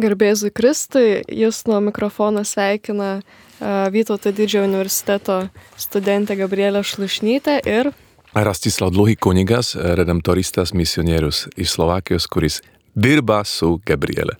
Garbėzui 0.00 0.48
Kristui, 0.48 1.18
jūs 1.28 1.66
nuo 1.68 1.76
mikrofono 1.84 2.46
sveikina 2.48 3.18
Vytauto 3.92 4.30
didžiojo 4.32 4.64
universiteto 4.64 5.34
studentė 5.76 6.38
Gabrielė 6.40 6.80
Šlušnytė 6.80 7.58
ir 7.68 7.90
Rastislav 8.32 8.94
Dluhý 8.94 9.18
kunigas, 9.20 9.74
redemptoristas, 9.76 10.72
misionierius 10.72 11.44
iš 11.60 11.74
Slovakijos, 11.76 12.24
kuris 12.24 12.62
dirba 12.96 13.42
su 13.44 13.74
Gabrielė. 13.84 14.38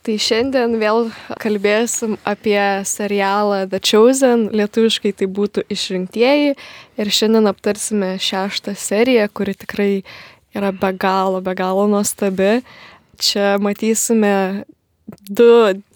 Tai 0.00 0.16
šiandien 0.16 0.80
vėl 0.80 1.12
kalbėsim 1.44 2.16
apie 2.24 2.58
serialą 2.88 3.66
The 3.68 3.84
Chosen, 3.84 4.48
lietuviškai 4.56 5.12
tai 5.12 5.28
būtų 5.28 5.68
išrinktieji. 5.68 6.56
Ir 6.96 7.12
šiandien 7.12 7.52
aptarsime 7.52 8.14
šeštą 8.16 8.72
seriją, 8.72 9.28
kuri 9.28 9.58
tikrai 9.60 9.92
yra 10.56 10.72
be 10.72 10.96
galo, 10.96 11.44
be 11.44 11.52
galo 11.52 11.84
nuostabi 11.92 12.62
čia 13.20 13.56
matysime 13.62 14.64
du 15.28 15.48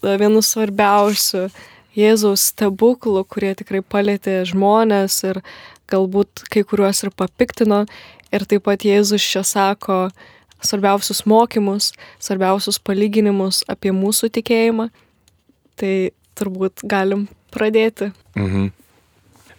vienus 0.02 0.52
svarbiausių 0.54 1.48
Jėzaus 1.92 2.46
stebuklų, 2.54 3.20
kurie 3.28 3.52
tikrai 3.58 3.82
palėtė 3.84 4.38
žmonės 4.48 5.18
ir 5.28 5.42
galbūt 5.92 6.46
kai 6.52 6.62
kuriuos 6.64 7.04
ir 7.04 7.12
papiktino. 7.12 7.82
Ir 8.32 8.46
taip 8.48 8.64
pat 8.64 8.86
Jėzus 8.86 9.20
čia 9.20 9.42
sako 9.44 10.06
svarbiausius 10.64 11.26
mokymus, 11.28 11.90
svarbiausius 12.22 12.78
palyginimus 12.80 13.60
apie 13.68 13.92
mūsų 13.92 14.30
tikėjimą. 14.38 14.88
Tai 15.76 15.94
turbūt 16.38 16.86
galim 16.88 17.26
pradėti. 17.52 18.12
Mhm. 18.38 18.70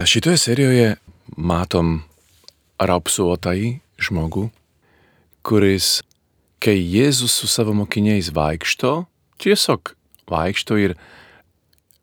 Šitoje 0.03 0.39
serijoje 0.41 0.88
matom 1.38 2.02
raupsuotąjį 2.81 3.69
žmogų, 4.02 4.47
kuris 5.45 6.02
kai 6.63 6.80
Jėzus 6.80 7.34
su 7.41 7.48
savo 7.52 7.73
mokiniais 7.76 8.30
vaikšto, 8.31 9.03
tiesiog 9.44 9.91
vaikšto 10.31 10.77
ir 10.80 10.94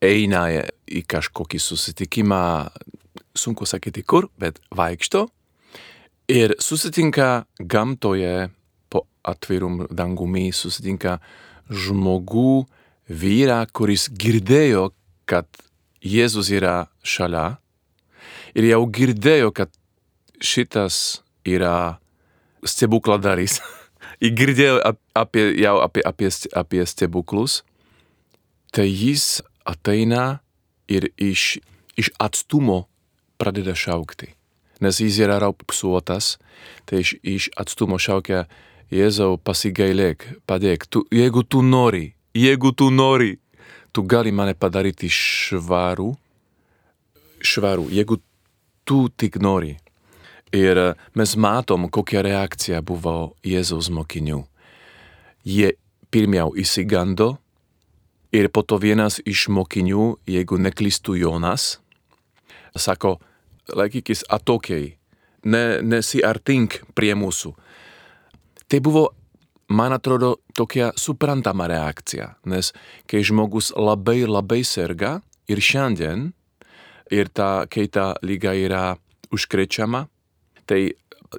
eina 0.04 0.42
į 0.84 1.00
kažkokį 1.08 1.60
susitikimą, 1.64 2.68
sunku 3.32 3.64
sakyti 3.64 4.04
kur, 4.04 4.28
bet 4.36 4.60
vaikšto 4.76 5.24
ir 6.28 6.54
susitinka 6.60 7.46
gamtoje 7.58 8.50
po 8.92 9.06
atvirum 9.24 9.86
dangumi, 9.88 10.50
susitinka 10.52 11.16
žmogų, 11.70 12.66
vyrą, 13.08 13.64
kuris 13.72 14.10
girdėjo, 14.12 14.90
kad 15.24 15.48
Jėzus 16.04 16.52
yra 16.52 16.90
šalia 17.00 17.58
ir 18.52 18.70
jau 18.70 18.84
girdėjo, 18.92 19.50
kad 19.56 19.72
šitas 20.40 21.20
yra 21.48 22.00
stebukladaris. 22.64 23.60
girdėjau 24.20 24.80
apie, 25.16 25.46
jau 25.60 25.78
apie, 25.80 26.04
apie, 26.04 26.28
apie 26.52 26.84
stebuklus, 26.86 27.62
tai 28.74 28.88
jis 28.88 29.40
ateina 29.64 30.40
ir 30.90 31.08
iš, 31.16 31.58
iš 31.96 32.12
atstumo 32.20 32.84
pradeda 33.40 33.72
šaukti. 33.72 34.34
Nes 34.80 35.00
jis 35.00 35.20
yra 35.24 35.38
raupsuotas, 35.40 36.36
tai 36.88 37.02
iš, 37.04 37.16
iš 37.22 37.48
atstumo 37.56 38.00
šaukia 38.00 38.46
Jėzau 38.90 39.36
pasigailėk, 39.38 40.24
padėk, 40.50 40.88
tu, 40.90 41.04
jeigu 41.14 41.44
tu 41.46 41.60
nori, 41.62 42.08
jeigu 42.34 42.72
tu 42.74 42.88
nori, 42.90 43.36
tu 43.94 44.02
gali 44.02 44.32
mane 44.34 44.56
padaryti 44.58 45.06
švarų, 45.06 46.08
švarų, 47.38 47.86
jeigu 47.94 48.18
tu 48.82 49.04
tik 49.14 49.38
nori. 49.38 49.76
Ir 50.52 50.78
e, 50.78 50.94
mes 51.14 51.36
matom, 51.36 51.88
kokia 51.90 52.24
reakcija 52.26 52.80
buvo 52.82 53.34
Jėzaus 53.46 53.90
mokinių. 53.94 54.42
Jie 55.46 55.74
pirmiau 56.10 56.52
įsigando 56.58 57.36
ir 58.34 58.50
po 58.50 58.62
to 58.66 58.78
vienas 58.82 59.20
iš 59.26 59.48
mokinių, 59.50 60.16
jeigu 60.26 60.58
neklistų 60.58 61.16
Jonas, 61.22 61.78
sako, 62.76 63.18
laikykis 63.70 64.24
atokiai, 64.30 64.96
ne, 65.46 65.64
nesiartink 65.82 66.80
prie 66.94 67.14
mūsų. 67.14 67.54
Tai 68.70 68.78
buvo, 68.82 69.06
man 69.70 69.94
atrodo, 69.94 70.36
tokia 70.54 70.90
suprantama 70.98 71.66
reakcija, 71.70 72.34
nes 72.50 72.72
kai 73.10 73.22
žmogus 73.26 73.72
labai 73.74 74.22
labai 74.26 74.62
serga 74.66 75.20
ir 75.50 75.62
šiandien, 75.62 76.30
ir 77.10 77.30
ta, 77.34 77.66
kai 77.70 77.86
ta 77.90 78.14
lyga 78.22 78.54
yra 78.54 78.84
užkrečiama, 79.34 80.06
tai 80.70 80.84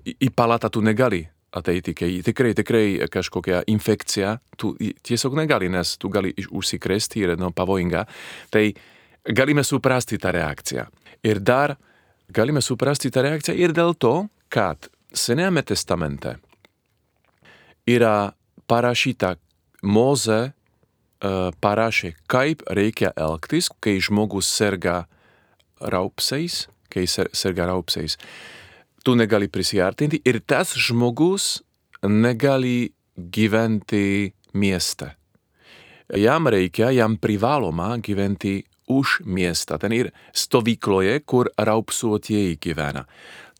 į 0.04 0.32
palatą 0.36 0.70
tu 0.72 0.84
negali 0.84 1.24
ateiti, 1.56 1.94
kai 1.96 2.10
tikrai, 2.24 2.54
tikrai 2.56 2.86
kažkokia 3.12 3.62
infekcija, 3.72 4.38
tu 4.58 4.74
tiesiog 4.80 5.36
negali, 5.36 5.68
nes 5.72 5.98
tu 6.00 6.10
gali 6.12 6.32
užsikrėsti 6.48 7.26
ir 7.26 7.36
no, 7.40 7.52
pavojinga. 7.56 8.06
Tai 8.54 8.64
galime 9.28 9.66
suprasti 9.68 10.20
tą 10.22 10.32
reakciją. 10.36 10.88
Ir 11.28 11.42
dar 11.44 11.76
galime 12.32 12.64
suprasti 12.64 13.12
tą 13.12 13.26
reakciją 13.28 13.58
ir 13.60 13.76
dėl 13.76 13.96
to, 14.00 14.16
kad 14.52 14.90
Senajame 15.12 15.60
testamente 15.68 16.38
yra 17.84 18.32
parašyta, 18.72 19.36
Moze 19.84 20.40
uh, 20.46 21.50
parašė, 21.60 22.14
kaip 22.32 22.62
reikia 22.72 23.10
elgtis, 23.20 23.68
kai 23.84 23.98
žmogus 24.00 24.48
serga 24.48 25.02
raupsais, 25.82 26.68
kai 26.94 27.04
serga 27.10 27.66
raupsais. 27.74 28.16
Uh, 28.16 28.61
tu 29.04 29.16
negali 29.16 29.48
prisiartinti 29.48 30.22
ir 30.26 30.42
tas 30.46 30.74
žmogus 30.78 31.62
negali 32.04 32.92
gyventi 33.16 34.32
mieste. 34.54 35.16
Jam 36.16 36.48
reikia, 36.48 36.92
jam 36.92 37.16
privaloma 37.18 37.98
gyventi 37.98 38.64
už 38.88 39.22
miestą. 39.26 39.78
Ten 39.80 39.94
ir 39.96 40.12
stovykloje, 40.34 41.22
kur 41.26 41.50
raupsuotieji 41.58 42.58
gyvena. 42.60 43.06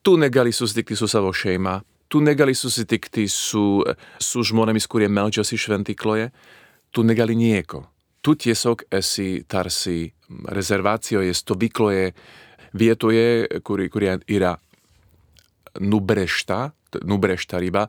Tu 0.04 0.18
negali 0.18 0.52
susitikti 0.52 0.96
su 0.96 1.08
savo 1.08 1.34
šeima, 1.34 1.82
tu 2.08 2.20
negali 2.22 2.56
susitikti 2.56 3.28
su, 3.28 3.84
su 4.20 4.44
žmonėmis, 4.44 4.88
kurie 4.88 5.08
meldžiasi 5.08 5.58
šventykloje, 5.58 6.32
tu 6.92 7.04
negali 7.08 7.36
nieko. 7.36 7.86
Tu 8.22 8.36
tiesiog 8.36 8.84
esi 8.92 9.46
tarsi 9.48 10.12
rezervácioje, 10.46 11.34
stovykloje, 11.34 12.12
vietoje, 12.74 13.62
kuri, 13.64 13.88
kuri 13.90 14.12
yra 14.28 14.58
nubrešta, 15.80 16.72
nubrešta 17.08 17.60
ryba, 17.62 17.88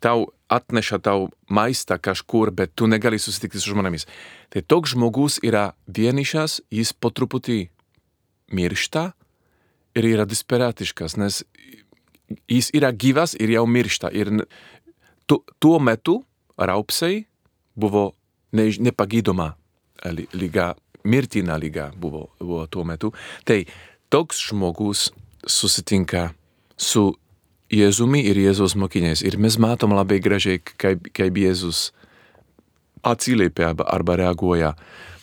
tau 0.00 0.28
atneša 0.48 0.98
tau 1.02 1.28
maistą 1.50 1.98
kažkur, 1.98 2.52
bet 2.54 2.74
tu 2.76 2.86
negali 2.86 3.18
susitikti 3.18 3.60
su 3.60 3.72
žmonėmis. 3.72 4.06
Tai 4.52 4.62
toks 4.62 4.94
žmogus 4.94 5.40
yra 5.42 5.72
vienišas, 5.88 6.60
jis 6.70 6.92
po 6.92 7.10
truputį 7.10 7.68
miršta 8.54 9.12
ir 9.94 10.06
yra 10.10 10.26
desperatiškas, 10.28 11.16
nes 11.18 11.42
jis 12.50 12.70
yra 12.74 12.92
gyvas 12.92 13.34
ir 13.38 13.54
jau 13.54 13.66
miršta. 13.66 14.12
Ir 14.14 14.30
tu, 15.26 15.42
tuo 15.58 15.78
metu 15.78 16.20
raupsai 16.58 17.24
buvo 17.74 18.12
ne, 18.52 18.68
nepagydoma 18.78 19.54
lyga, 20.34 20.74
mirtina 21.04 21.58
lyga 21.58 21.90
buvo, 21.96 22.28
buvo 22.38 22.66
tuo 22.66 22.84
metu. 22.84 23.12
Tai 23.44 23.64
toks 24.12 24.48
žmogus 24.50 25.10
susitinka 25.46 26.30
su 26.76 27.14
Jėzumi 27.74 28.22
ir 28.28 28.38
Jėzaus 28.38 28.76
mokiniais. 28.78 29.22
Ir 29.26 29.38
mes 29.40 29.58
matom 29.58 29.94
labai 29.96 30.20
gražiai, 30.22 30.60
kaip, 30.60 31.08
kaip 31.14 31.38
Jėzus 31.40 31.88
atsiliepia 33.04 33.72
arba, 33.84 34.16
reaguoja. 34.16 34.74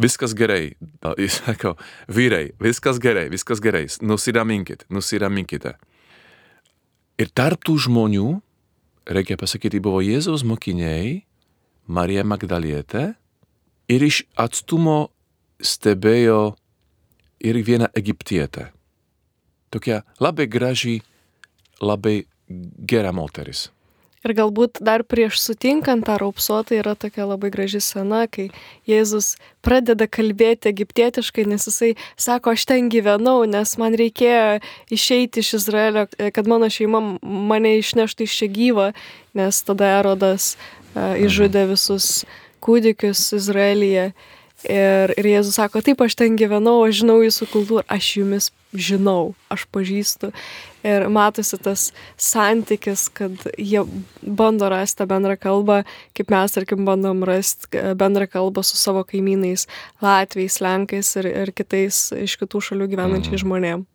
Viskas 0.02 0.36
gerai. 0.38 0.76
Jis 1.18 1.40
sako, 1.42 1.76
vyrai, 2.10 2.52
viskas 2.62 3.00
gerai, 3.02 3.28
viskas 3.34 3.62
gerai. 3.64 3.86
Nusiraminkite, 4.02 4.88
nusiraminkite. 4.94 5.76
Ir 7.22 7.30
tarp 7.38 7.62
tų 7.66 7.78
žmonių, 7.86 8.30
reikia 9.10 9.38
pasakyti, 9.38 9.82
buvo 9.84 10.02
Jėzaus 10.02 10.46
mokiniai, 10.48 11.22
Marija 11.92 12.24
Magdalietė 12.26 13.12
ir 13.92 14.06
iš 14.06 14.24
atstumo 14.40 15.12
stebėjo 15.62 16.56
ir 17.42 17.60
viena 17.66 17.90
egiptietė. 17.98 18.70
Tokia 19.72 20.02
labai 20.22 20.48
graži, 20.52 21.00
labai 21.82 22.24
gera 22.88 23.14
moteris. 23.16 23.70
Ir 24.22 24.36
galbūt 24.38 24.78
dar 24.86 25.02
prieš 25.02 25.40
sutinkant 25.42 26.06
tą 26.06 26.20
raupsuotą 26.22 26.76
yra 26.78 26.94
tokia 26.94 27.26
labai 27.26 27.50
graži 27.54 27.80
scena, 27.82 28.28
kai 28.30 28.52
Jėzus 28.86 29.34
pradeda 29.66 30.06
kalbėti 30.06 30.70
egiptietiškai, 30.70 31.48
nes 31.50 31.66
jisai 31.66 31.96
sako, 32.22 32.54
aš 32.54 32.68
ten 32.70 32.92
gyvenau, 32.94 33.48
nes 33.50 33.74
man 33.82 33.98
reikėjo 33.98 34.60
išeiti 34.94 35.42
iš 35.42 35.56
Izraelio, 35.58 36.06
kad 36.38 36.50
mano 36.50 36.70
šeima 36.70 37.02
mane 37.22 37.74
išneštų 37.80 38.30
iš 38.30 38.38
čia 38.44 38.50
gyvą, 38.54 38.88
nes 39.42 39.64
tada 39.66 39.90
Erodas 39.98 40.54
uh, 40.54 41.18
išžudė 41.18 41.66
visus 41.74 42.22
kūdikius 42.62 43.26
Izraelyje. 43.40 44.12
Ir, 44.70 45.14
ir 45.18 45.26
Jėzus 45.26 45.58
sako, 45.58 45.82
taip, 45.82 46.02
aš 46.06 46.16
ten 46.20 46.36
gyvenau, 46.38 46.84
aš 46.86 47.02
žinau 47.02 47.18
jūsų 47.24 47.48
kultūrą, 47.50 47.84
aš 47.90 48.10
jumis 48.20 48.50
žinau, 48.78 49.34
aš 49.52 49.66
pažįstu. 49.74 50.30
Ir 50.86 51.06
matosi 51.14 51.58
tas 51.62 51.88
santykis, 52.22 53.08
kad 53.14 53.34
jie 53.58 53.82
bando 54.22 54.70
rasti 54.72 55.06
bendrą 55.10 55.36
kalbą, 55.42 55.82
kaip 56.18 56.34
mes, 56.34 56.54
tarkim, 56.54 56.86
bandom 56.86 57.26
rasti 57.28 57.82
bendrą 57.98 58.30
kalbą 58.30 58.64
su 58.66 58.78
savo 58.78 59.04
kaimynais, 59.08 59.68
Latvijais, 60.02 60.60
Lenkais 60.62 61.10
ir, 61.22 61.30
ir 61.44 61.54
kitais 61.58 62.10
iš 62.18 62.38
kitų 62.42 62.62
šalių 62.70 62.90
gyvenančiais 62.94 63.40
mm. 63.40 63.44
žmonėm. 63.46 63.86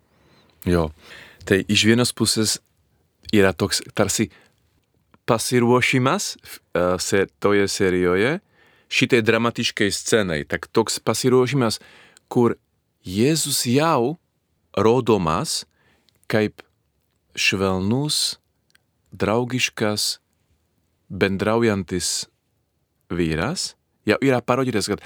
Jo, 0.66 0.88
tai 1.46 1.62
iš 1.70 1.86
vienos 1.86 2.10
pusės 2.14 2.58
yra 3.34 3.54
toks 3.54 3.84
tarsi 3.94 4.30
pasiruošimas 5.26 6.36
uh, 6.78 7.22
toje 7.42 7.66
serijoje, 7.70 8.38
šitai 8.88 9.22
dramatiškai 9.22 9.90
scenai, 9.92 10.44
tak 10.48 10.68
toks 10.72 11.00
pasiruošimas, 11.02 11.80
kur 12.28 12.56
Jėzus 13.06 13.62
jau 13.70 14.16
rodomas 14.74 15.64
kaip 16.26 16.62
švelnus, 17.38 18.40
draugiškas, 19.14 20.18
bendraujantis 21.06 22.26
vyras, 23.10 23.74
jau 24.08 24.18
yra 24.24 24.40
parodytas, 24.42 24.90
kad 24.90 25.02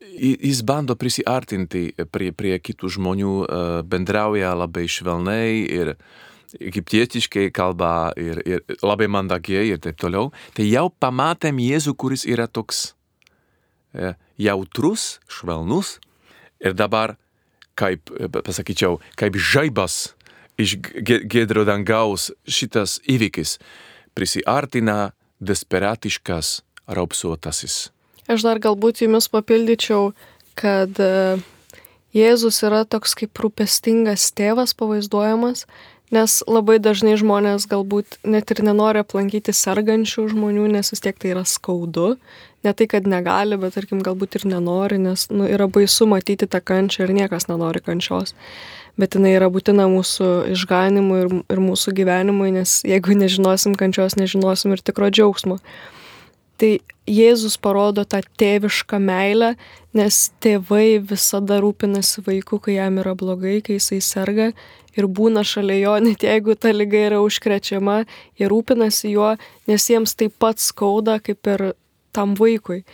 jis 0.00 0.62
bando 0.64 0.96
prisiartinti 0.96 1.90
prie, 2.12 2.30
prie 2.32 2.56
kitų 2.58 2.90
žmonių, 2.96 3.34
bendrauja 3.84 4.54
labai 4.56 4.86
švelnai 4.88 5.66
ir 5.68 5.94
egiptietiškai 6.58 7.50
kalba 7.54 8.12
ir, 8.18 8.40
ir 8.46 8.64
labai 8.82 9.06
mandagiai 9.12 9.74
ir 9.74 9.82
taip 9.82 10.00
toliau. 10.00 10.32
Tai 10.56 10.66
jau 10.66 10.88
pamatėm 11.02 11.60
Jėzų, 11.62 11.94
kuris 12.00 12.26
yra 12.26 12.48
toks 12.50 12.90
E, 13.90 14.14
jautrus, 14.38 15.18
švelnus 15.26 15.98
ir 16.62 16.76
dabar, 16.78 17.16
kaip, 17.74 18.10
e, 18.14 18.28
pasakyčiau, 18.30 19.00
kaip 19.18 19.34
žaibas 19.34 20.14
iš 20.60 20.76
gedro 21.26 21.64
dangaus 21.66 22.30
šitas 22.46 23.00
įvykis 23.10 23.56
prisiartina 24.14 25.10
desperatiškas 25.42 26.60
raupsuotasis. 26.86 27.90
Aš 28.30 28.46
dar 28.46 28.62
galbūt 28.62 29.02
jumis 29.02 29.26
papildyčiau, 29.32 30.12
kad 30.54 30.94
e, 31.02 31.40
Jėzus 32.14 32.62
yra 32.66 32.84
toks 32.86 33.16
kaip 33.18 33.42
rūpestingas 33.42 34.30
tėvas 34.38 34.76
pavaizduojamas, 34.78 35.66
nes 36.14 36.40
labai 36.50 36.78
dažnai 36.82 37.16
žmonės 37.20 37.68
galbūt 37.70 38.20
net 38.26 38.50
ir 38.50 38.64
nenori 38.66 39.02
aplankyti 39.04 39.54
sergančių 39.54 40.28
žmonių, 40.32 40.66
nes 40.74 40.92
vis 40.92 41.04
tiek 41.04 41.18
tai 41.18 41.34
yra 41.34 41.44
skaudu 41.46 42.16
ne 42.64 42.72
tai, 42.72 42.86
kad 42.86 43.06
negali, 43.08 43.56
bet 43.60 43.74
tarkim 43.76 44.02
galbūt 44.04 44.36
ir 44.40 44.46
nenori, 44.50 44.98
nes 45.00 45.26
nu, 45.32 45.46
yra 45.48 45.68
baisu 45.70 46.06
matyti 46.10 46.48
tą 46.50 46.60
kančią 46.60 47.06
ir 47.06 47.14
niekas 47.16 47.48
nenori 47.48 47.80
kančios. 47.84 48.34
Bet 49.00 49.16
jinai 49.16 49.32
yra 49.38 49.48
būtina 49.52 49.86
mūsų 49.88 50.28
išganimui 50.52 51.20
ir, 51.22 51.30
ir 51.54 51.62
mūsų 51.62 51.94
gyvenimui, 51.96 52.50
nes 52.58 52.80
jeigu 52.84 53.16
nežinosim 53.16 53.76
kančios, 53.80 54.18
nežinosim 54.20 54.74
ir 54.76 54.84
tikro 54.84 55.08
džiaugsmo. 55.08 55.56
Tai 56.60 56.72
Jėzus 57.10 57.56
parodo 57.58 58.04
tą 58.06 58.20
tėvišką 58.38 59.00
meilę, 59.02 59.54
nes 59.96 60.18
tėvai 60.42 61.00
visada 61.02 61.58
rūpinasi 61.62 62.22
vaiku, 62.26 62.60
kai 62.62 62.76
jam 62.76 63.00
yra 63.02 63.16
blogai, 63.18 63.58
kai 63.66 63.80
jisai 63.80 63.98
serga 64.04 64.50
ir 64.98 65.08
būna 65.10 65.42
šalia 65.46 65.78
jo, 65.80 65.94
net 66.06 66.24
jeigu 66.26 66.54
ta 66.54 66.72
lyga 66.74 67.06
yra 67.10 67.20
užkrečiama, 67.24 68.04
jie 68.38 68.50
rūpinasi 68.50 69.14
juo, 69.14 69.34
nes 69.70 69.88
jiems 69.90 70.14
taip 70.18 70.36
pat 70.38 70.62
skauda, 70.62 71.18
kaip 71.24 71.50
ir 71.50 71.72
tam 72.14 72.36
vaikui. 72.38 72.84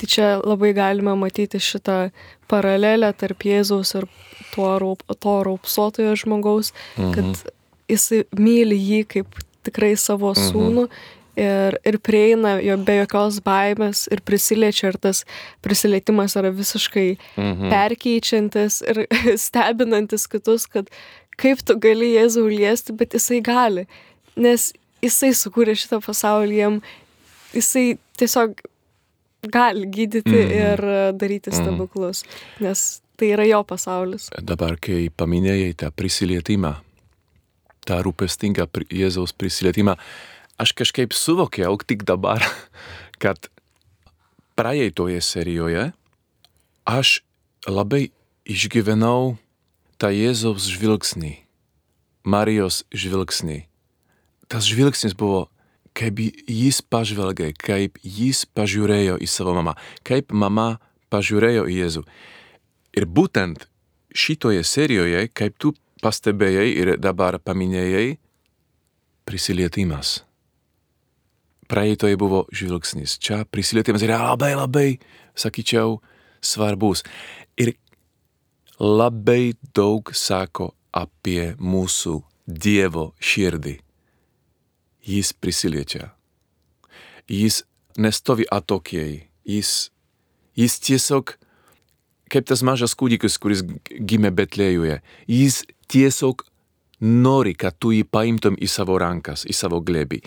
Tai 0.00 0.08
čia 0.10 0.28
labai 0.42 0.72
galime 0.74 1.14
matyti 1.14 1.60
šitą 1.62 2.10
paralelę 2.50 3.12
tarp 3.14 3.44
Jėzaus 3.46 3.94
ir 4.00 4.08
tuo 4.52 4.74
raup, 4.82 5.04
to 5.22 5.34
raupsuotojo 5.46 6.16
žmogaus, 6.18 6.72
mhm. 6.98 7.12
kad 7.14 7.52
jisai 7.92 8.24
myli 8.36 8.76
jį 8.76 9.02
kaip 9.16 9.42
tikrai 9.62 9.94
savo 9.96 10.34
mhm. 10.34 10.88
Ir, 11.36 11.78
ir 11.84 11.98
prieina 12.04 12.56
jo 12.62 12.76
be 12.84 12.98
jokios 13.00 13.40
baimės 13.44 14.04
ir 14.12 14.22
prisiliečia 14.26 14.92
ir 14.92 14.98
tas 15.00 15.24
prisilietimas 15.64 16.36
yra 16.40 16.52
visiškai 16.54 17.08
mhm. 17.36 17.72
perkeičiantis 17.72 18.82
ir 18.86 19.04
stebinantis 19.46 20.28
kitus, 20.30 20.66
kad 20.66 20.90
kaip 21.40 21.62
tu 21.64 21.78
gali 21.80 22.12
Jėzų 22.16 22.48
liesti, 22.52 22.96
bet 22.96 23.16
jisai 23.16 23.40
gali, 23.44 23.86
nes 24.36 24.72
jisai 25.02 25.32
sukūrė 25.36 25.74
šitą 25.78 26.02
pasaulį, 26.04 26.58
jam 26.58 26.82
jisai 27.56 27.96
tiesiog 28.20 28.60
gali 29.52 29.88
gydyti 29.90 30.30
-hmm. 30.30 30.52
ir 30.54 30.80
daryti 31.18 31.50
mhm. 31.50 31.62
stebuklus, 31.62 32.24
nes 32.60 33.02
tai 33.16 33.32
yra 33.34 33.44
jo 33.44 33.64
pasaulis. 33.64 34.28
Dabar, 34.42 34.76
kai 34.80 35.10
paminėjai 35.16 35.74
tą 35.78 35.90
prisilietimą, 35.90 36.74
tą 37.86 37.98
rūpestingą 38.02 38.68
Jėzaus 38.90 39.34
prisilietimą, 39.38 39.96
aš 40.62 40.74
kažkaip 40.78 41.14
suvokiau 41.16 41.74
tik 41.82 42.06
dabar, 42.06 42.44
kad 43.22 43.50
praeitoje 44.54 45.20
serijoje 45.20 45.90
aš 46.86 47.22
labai 47.66 48.10
išgyvenau 48.46 49.36
tą 49.98 50.10
Jėzaus 50.14 50.66
žvilgsnį, 50.70 51.36
Marijos 52.22 52.82
žvilgsnį. 52.94 53.64
Tas 54.50 54.66
žvilgsnis 54.66 55.14
buvo 55.18 55.48
kaip 55.96 56.18
jis 56.48 56.80
pažvelgė, 56.82 57.52
kaip 57.58 57.98
jis 58.02 58.44
pažiūrėjo 58.56 59.18
į 59.22 59.28
savo 59.28 59.54
mamą, 59.58 59.76
kaip 60.06 60.32
mama 60.32 60.78
pažiūrėjo 61.12 61.66
į 61.68 61.78
Jėzų. 61.82 62.02
Ir 62.96 63.06
būtent 63.06 63.66
šitoje 64.12 64.64
serijoje, 64.64 65.26
kaip 65.32 65.56
tu 65.60 65.74
pastebėjai 66.02 66.68
ir 66.74 66.94
dabar 67.00 67.38
paminėjai, 67.38 68.18
prisilietimas. 69.28 70.22
Praeitoje 71.72 72.18
buvo 72.20 72.44
žvilgsnis, 72.52 73.16
čia 73.16 73.42
prisilietimas 73.48 74.04
yra 74.04 74.18
labai 74.26 74.52
labai, 74.58 74.88
sakyčiau, 75.38 76.02
svarbus. 76.44 77.00
Ir 77.56 77.72
labai 78.76 79.54
daug 79.72 80.12
sako 80.12 80.74
apie 80.92 81.54
mūsų 81.56 82.18
Dievo 82.42 83.12
širdį 83.22 83.78
jis 85.04 85.32
prisiliečia. 85.32 86.10
Jis 87.28 87.62
nestovi 87.98 88.44
atokiai, 88.50 89.28
jis, 89.44 89.90
jis 90.56 90.78
tiesiog, 90.80 91.34
kaip 92.32 92.46
tas 92.48 92.62
mažas 92.62 92.94
kūdikis, 92.98 93.38
kuris 93.40 93.62
gimė 93.90 94.32
Betlėjuje, 94.34 95.00
jis 95.28 95.62
tiesiog 95.92 96.44
nori, 97.02 97.54
kad 97.58 97.76
tu 97.78 97.92
jį 97.92 98.04
paimtum 98.06 98.56
į 98.58 98.70
savo 98.70 98.98
rankas, 99.02 99.46
į 99.46 99.56
savo 99.56 99.82
glebį. 99.82 100.22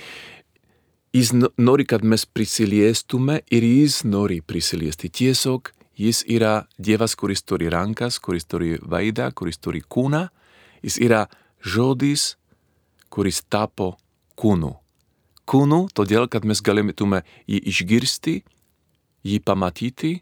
Jis 1.16 1.32
nori, 1.58 1.86
kad 1.88 2.04
mes 2.04 2.26
prisiliestume 2.26 3.40
ir 3.48 3.64
jis 3.64 4.02
nori 4.04 4.42
prisiliesti. 4.44 5.08
Tiesiog 5.10 5.72
jis 5.96 6.26
yra 6.28 6.66
Dievas, 6.78 7.16
kuris 7.16 7.46
turi 7.48 7.70
rankas, 7.72 8.18
kuris 8.20 8.44
turi 8.44 8.74
veidą, 8.84 9.30
kuris 9.32 9.62
turi 9.64 9.80
kūną. 9.80 10.26
Jis 10.84 11.00
yra 11.00 11.22
žodis, 11.64 12.34
kuris 13.08 13.40
tapo 13.48 13.94
kūnu. 14.36 14.74
Kūnu, 15.48 15.80
todėl, 15.96 16.28
kad 16.28 16.44
mes 16.44 16.60
galėtume 16.60 17.24
jį 17.48 17.62
išgirsti, 17.72 18.36
jį 19.24 19.40
pamatyti 19.40 20.18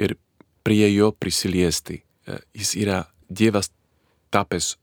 ir 0.00 0.16
prie 0.64 0.86
jo 0.94 1.12
prisiliesti. 1.12 2.00
E, 2.24 2.40
jis 2.56 2.72
yra 2.80 3.02
Dievas 3.28 3.68
tapęs 4.32 4.78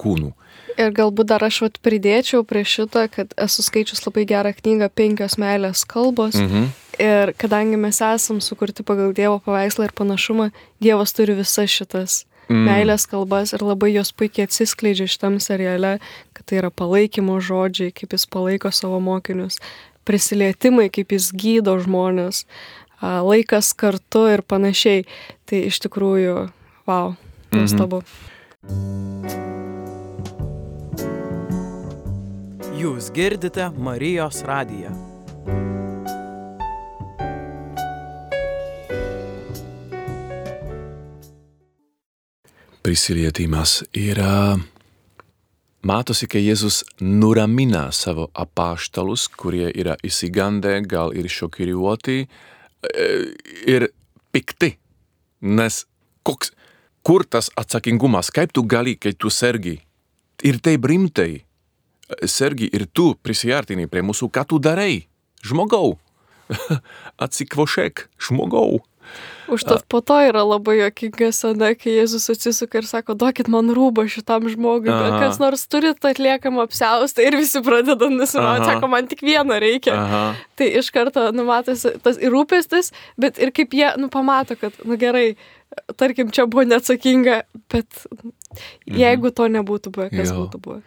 kūnu. 0.00 0.32
Ir 0.80 0.92
galbūt 0.96 1.28
dar 1.32 1.44
aš 1.44 1.60
vat 1.66 1.78
pridėčiau 1.84 2.44
prie 2.48 2.62
šito, 2.64 3.02
kad 3.12 3.34
esu 3.40 3.64
skaičius 3.66 4.04
labai 4.06 4.24
gerą 4.28 4.52
knygą 4.56 4.88
Penkios 4.94 5.36
meilės 5.40 5.84
kalbos. 5.88 6.38
Mhm. 6.38 6.70
Ir 7.00 7.32
kadangi 7.40 7.78
mes 7.80 8.00
esam 8.04 8.42
sukurti 8.44 8.84
pagal 8.84 9.14
Dievo 9.16 9.38
paveikslą 9.44 9.88
ir 9.88 9.94
panašumą, 9.96 10.50
Dievas 10.84 11.14
turi 11.16 11.36
visas 11.38 11.72
šitas 11.72 12.24
mm. 12.50 12.66
meilės 12.66 13.06
kalbas 13.08 13.54
ir 13.56 13.64
labai 13.64 13.92
jos 13.94 14.12
puikiai 14.12 14.48
atsiskleidžia 14.48 15.08
šitam 15.08 15.38
seriale, 15.40 15.96
kad 16.36 16.50
tai 16.50 16.60
yra 16.60 16.68
palaikymo 16.68 17.38
žodžiai, 17.40 17.94
kaip 17.96 18.16
jis 18.16 18.28
palaiko 18.28 18.72
savo 18.74 19.00
mokinius, 19.00 19.60
prisilietimai, 20.08 20.90
kaip 20.92 21.16
jis 21.16 21.30
gydo 21.32 21.78
žmonės, 21.80 22.44
laikas 23.00 23.72
kartu 23.72 24.26
ir 24.34 24.44
panašiai. 24.44 25.06
Tai 25.48 25.62
iš 25.70 25.80
tikrųjų, 25.86 26.50
wow, 26.90 27.14
nuostabu. 27.54 28.04
Mm 28.60 28.76
-hmm. 28.76 29.49
Jūs 32.80 33.10
girdite 33.12 33.66
Marijos 33.76 34.40
radiją. 34.48 34.90
prisilietimas 42.80 43.82
yra, 43.94 44.56
matosi, 45.84 46.26
kai 46.26 46.40
Jėzus 46.40 46.80
nuramina 47.04 47.90
savo 47.92 48.30
apaštalus, 48.32 49.26
kurie 49.28 49.68
yra 49.68 49.98
įsigandę, 50.02 50.78
gal 50.88 51.12
ir 51.12 51.28
šokiriuoti, 51.30 52.16
e, 52.24 53.06
ir 53.68 53.90
pikti. 54.32 54.72
Nes 55.44 55.84
koks, 56.26 56.50
kur 57.04 57.28
tas 57.28 57.52
atsakingumas, 57.60 58.32
kaip 58.32 58.56
tu 58.56 58.64
gali, 58.64 58.96
kai 58.96 59.12
tu 59.12 59.30
sergi 59.30 59.76
ir 60.42 60.58
taip 60.64 60.88
rimtai 60.88 61.44
sergi 62.26 62.70
ir 62.72 62.86
tu 62.86 63.14
prisijārtini 63.22 63.88
prie 63.90 64.04
mūsų, 64.06 64.30
ką 64.32 64.46
tu 64.48 64.60
darai? 64.62 65.06
Žmogau, 65.46 65.96
atsikvošek, 67.24 68.08
žmogau. 68.20 68.80
Užtat 69.50 69.82
po 69.90 69.98
to 70.00 70.14
yra 70.22 70.44
labai 70.46 70.76
jokinga 70.78 71.32
scena, 71.34 71.72
kai 71.74 71.96
Jėzus 71.96 72.28
atsisuka 72.30 72.78
ir 72.78 72.86
sako, 72.86 73.16
duokit 73.18 73.48
man 73.50 73.72
rūbą 73.74 74.04
šitam 74.10 74.46
žmogui, 74.52 74.92
Aha. 74.94 75.18
kas 75.24 75.40
nors 75.42 75.64
turit 75.66 75.98
atliekamą 76.06 76.62
apsiaustą 76.68 77.24
ir 77.26 77.34
visi 77.40 77.62
pradeda 77.66 78.06
nusimauti, 78.12 78.68
sako, 78.68 78.90
man 78.92 79.08
tik 79.10 79.24
vieną 79.26 79.58
reikia. 79.62 79.96
Aha. 79.98 80.22
Tai 80.54 80.68
iš 80.82 80.92
karto 80.94 81.26
numatosi 81.34 81.96
tas 82.04 82.20
ir 82.22 82.30
rūpestis, 82.34 82.92
bet 83.18 83.42
ir 83.42 83.50
kaip 83.56 83.74
jie, 83.74 83.88
nu, 83.98 84.06
pamato, 84.12 84.54
kad, 84.60 84.78
nu 84.86 84.98
gerai, 85.00 85.32
tarkim, 85.98 86.30
čia 86.34 86.46
buvo 86.46 86.68
neatsakinga, 86.70 87.42
bet 87.74 88.04
jeigu 88.86 89.34
to 89.34 89.50
nebūtų 89.50 89.94
buvę, 89.96 90.12
kas 90.14 90.30
Jo. 90.30 90.44
būtų 90.44 90.62
buvę. 90.62 90.84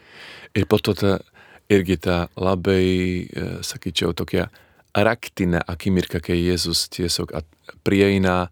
Ir 0.53 0.67
po 0.69 0.77
to 0.77 0.93
ta, 0.93 1.17
irgi 1.71 1.97
ta 1.97 2.27
labai, 2.37 2.85
e, 3.25 3.45
sakyčiau, 3.65 4.13
tokia 4.13 4.49
raktinė 4.93 5.63
akimirka, 5.67 6.21
kai 6.21 6.37
Jėzus 6.37 6.85
tiesiog 6.93 7.33
at- 7.33 7.49
prieina, 7.83 8.49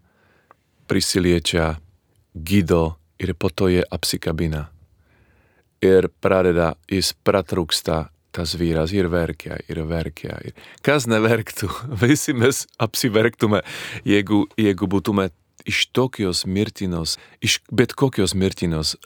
prisiliečia, 0.88 1.76
gydo 2.34 2.96
ir 3.18 3.34
po 3.34 3.50
to 3.50 3.68
je 3.68 3.84
apsikabina. 3.90 4.68
Ir 5.82 6.08
pradeda, 6.22 6.74
jis 6.90 7.12
pratrūksta 7.24 8.08
tas 8.32 8.54
vyras 8.56 8.92
ir 8.96 9.08
verkia, 9.12 9.58
ir 9.68 9.82
verkia. 9.86 10.38
Ir 10.44 10.56
kas 10.82 11.06
neverktų, 11.06 11.68
visi 12.02 12.34
mes 12.34 12.64
apsiverktume, 12.82 13.62
jeigu, 14.08 14.46
jeigu 14.58 14.88
būtume 14.88 15.28
iš 15.68 15.86
tokios 15.94 16.46
mirtinos, 16.46 17.18
iš 17.44 17.60
bet 17.70 17.94
kokios 17.94 18.34
mirtinos 18.34 18.96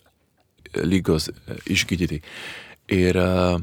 lygos 0.77 1.29
e, 1.29 1.59
išgydyti. 1.75 2.23
Ir 2.93 3.17
uh, 3.19 3.61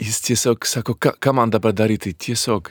jis 0.00 0.20
tiesiog 0.20 0.66
sako, 0.66 0.94
ką, 0.94 1.14
ką 1.16 1.32
man 1.32 1.50
dabar 1.50 1.72
daryti, 1.72 2.12
tiesiog 2.12 2.70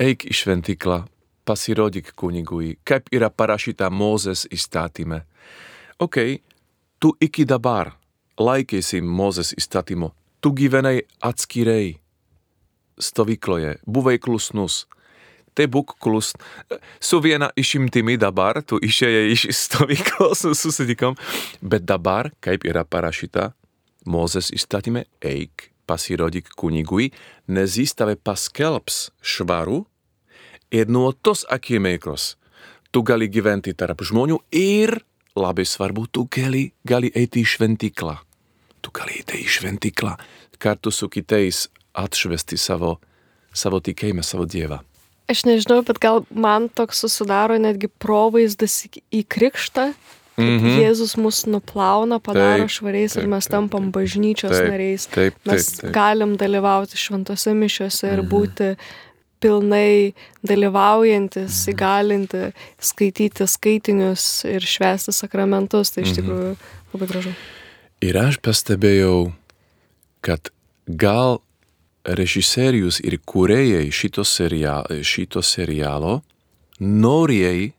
eik 0.00 0.24
į 0.30 0.36
šventyklą, 0.36 1.02
pasirodyk 1.48 2.12
kunigui, 2.14 2.76
kaip 2.86 3.10
yra 3.12 3.30
parašyta 3.30 3.90
Mozės 3.90 4.46
įstatyme. 4.52 5.24
Ok, 6.00 6.40
tu 7.02 7.12
iki 7.20 7.44
dabar 7.44 7.96
laikėsi 8.40 9.02
Mozės 9.02 9.52
įstatymo, 9.58 10.12
tu 10.40 10.54
gyvenai 10.56 11.02
atskirai 11.20 11.98
stovykloje, 13.00 13.80
buvai 13.86 14.18
klusnus. 14.22 14.86
Te 15.58 15.66
būk 15.66 15.96
klus. 15.98 16.30
Su 17.02 17.18
viena 17.20 17.48
išimtimi 17.58 18.14
dabar, 18.22 18.62
tu 18.62 18.78
išėjai 18.78 19.24
iš 19.34 19.48
stovyklos 19.64 20.46
su 20.46 20.54
susitikom, 20.54 21.18
bet 21.60 21.82
dabar, 21.82 22.30
kaip 22.40 22.62
yra 22.64 22.86
parašyta 22.86 23.50
Mozės 24.06 24.50
įstatyme, 24.54 25.04
eik, 25.20 25.70
pasirodyk 25.86 26.52
kunigui, 26.56 27.10
nes 27.48 27.76
jis 27.76 27.92
tave 27.94 28.16
paskelbs 28.16 29.10
švaru 29.20 29.84
ir 30.70 30.88
nuo 30.88 31.12
tos 31.12 31.44
akimirkos 31.50 32.36
tu 32.90 33.02
gali 33.06 33.28
gyventi 33.30 33.74
tarp 33.78 34.02
žmonių 34.06 34.40
ir, 34.56 34.96
labai 35.38 35.64
svarbu, 35.66 36.06
tu 36.10 36.26
gali, 36.30 36.70
gali 36.86 37.10
eiti 37.14 37.44
į 37.44 37.50
šventyklą. 37.54 38.16
Tu 38.82 38.92
gali 38.96 39.20
eiti 39.20 39.42
į 39.44 39.48
šventyklą 39.58 40.16
kartu 40.60 40.92
su 40.92 41.08
kitais 41.08 41.68
atšvesti 41.96 42.58
savo, 42.60 42.98
savo 43.56 43.80
tikėjimą, 43.80 44.24
savo 44.26 44.44
Dievą. 44.44 44.80
Aš 45.30 45.44
nežinau, 45.46 45.80
bet 45.86 46.00
gal 46.02 46.24
man 46.34 46.68
toks 46.68 47.04
susidaro 47.04 47.56
netgi 47.62 47.88
provaizdas 48.02 48.82
į- 48.88 49.02
į 49.14 49.20
krikštą. 49.30 49.92
Mhm. 50.38 50.78
Jėzus 50.80 51.16
mus 51.18 51.44
nuplauna, 51.46 52.18
padaro 52.22 52.62
Taip, 52.64 52.70
švariais 52.72 53.16
ir 53.16 53.22
taip, 53.22 53.28
mes 53.30 53.44
taip, 53.44 53.52
tampam 53.52 53.90
bažnyčios 53.92 54.50
Taip, 54.56 54.70
nariais. 54.70 55.06
taip, 55.10 55.34
taip, 55.44 55.52
Mes 55.52 55.66
taip. 55.80 55.92
galim 55.92 56.36
dalyvauti 56.36 56.96
šventose 56.96 57.52
mišiuose 57.52 58.06
Mhm. 58.06 58.14
ir 58.14 58.22
būti 58.30 58.76
pilnai 59.40 60.12
dalyvaujantis, 60.44 61.66
įgalinti, 61.72 62.52
skaityti 62.80 63.46
skaitinius 63.48 64.44
ir 64.44 64.60
švęsti 64.60 65.12
sakramentus. 65.12 65.90
Tai 65.94 66.02
iš 66.04 66.12
Mhm. 66.12 66.16
tikrųjų 66.20 66.56
labai 66.94 67.06
gražu. 67.08 67.34
Ir 68.02 68.14
aš 68.16 68.38
pastebėjau, 68.40 69.32
kad 70.22 70.50
gal 70.88 71.40
režisierius 72.04 73.00
ir 73.04 73.18
kūrėjai 73.18 73.90
šito, 73.92 74.24
seria, 74.24 74.84
šito 75.02 75.42
serialo 75.42 76.22
norėjai, 76.80 77.72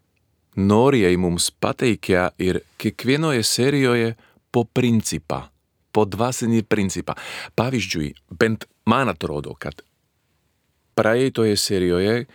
norėjai 0.59 1.15
mums 1.19 1.49
pateikia 1.51 2.29
ir 2.41 2.61
kiekvienoje 2.81 3.43
serijoje 3.47 4.15
po 4.51 4.65
principą, 4.65 5.45
po 5.91 6.05
dvasinį 6.05 6.63
principą. 6.67 7.15
Pavyzdžiui, 7.55 8.13
bent 8.39 8.67
man 8.85 9.11
atrodo, 9.11 9.55
kad 9.55 9.83
praeitoje 10.95 11.55
serijoje, 11.57 12.25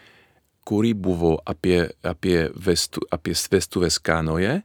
kuri 0.67 0.95
buvo 0.95 1.37
apie, 1.47 1.91
apie, 2.03 2.49
vestu, 2.57 3.05
apie 3.13 3.37
vestuvės 3.53 4.01
kanoje, 4.03 4.63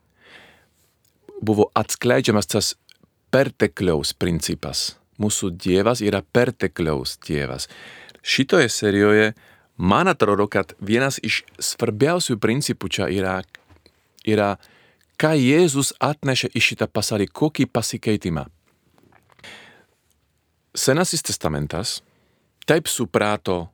buvo 1.42 1.68
atskleidžiamas 1.78 2.48
tas 2.50 2.74
pertekliaus 3.32 4.14
principas. 4.18 4.96
Mūsų 5.22 5.52
Dievas 5.62 6.02
yra 6.02 6.24
pertekliaus 6.34 7.20
Dievas. 7.22 7.68
Šitoje 8.22 8.70
serijoje 8.70 9.34
man 9.82 10.08
atrodo, 10.08 10.46
kad 10.48 10.76
vienas 10.80 11.18
iš 11.26 11.42
svarbiausių 11.58 12.38
principų 12.38 12.90
čia 12.94 13.10
yra, 13.10 13.40
yra 14.22 14.56
ką 15.18 15.34
Jėzus 15.38 15.96
atnešė 15.98 16.52
į 16.54 16.62
šitą 16.68 16.88
pasaulį, 16.94 17.28
kokį 17.34 17.66
pasikeitimą. 17.74 18.46
Senasis 20.78 21.26
testamentas 21.26 22.00
taip 22.70 22.88
suprato 22.88 23.72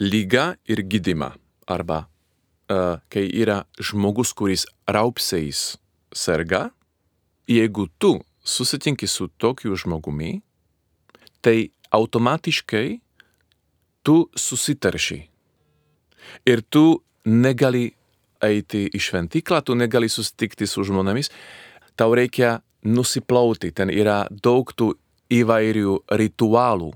lygą 0.00 0.54
ir 0.70 0.82
gydimą. 0.86 1.34
Arba 1.68 2.06
uh, 2.06 3.02
kai 3.12 3.26
yra 3.26 3.64
žmogus, 3.82 4.32
kuris 4.32 4.64
raupsiais 4.88 5.76
serga, 6.14 6.70
jeigu 7.50 7.88
tu 7.98 8.14
susitinki 8.40 9.06
su 9.10 9.28
tokiu 9.28 9.76
žmogumi, 9.76 10.38
tai 11.44 11.70
automatiškai 11.92 13.00
tu 14.02 14.30
susitarši. 14.32 15.37
Ir 16.48 16.62
tu 16.62 17.00
negali 17.28 17.90
eiti 18.44 18.86
į 18.94 19.00
šventyklą, 19.02 19.60
tu 19.66 19.74
negali 19.78 20.08
susitikti 20.10 20.68
su 20.68 20.84
žmonėmis, 20.86 21.30
tau 21.98 22.14
reikia 22.14 22.58
nusiplauti, 22.86 23.72
ten 23.74 23.90
yra 23.90 24.24
daug 24.30 24.70
tų 24.70 24.92
įvairių 25.34 25.96
ritualų, 26.20 26.92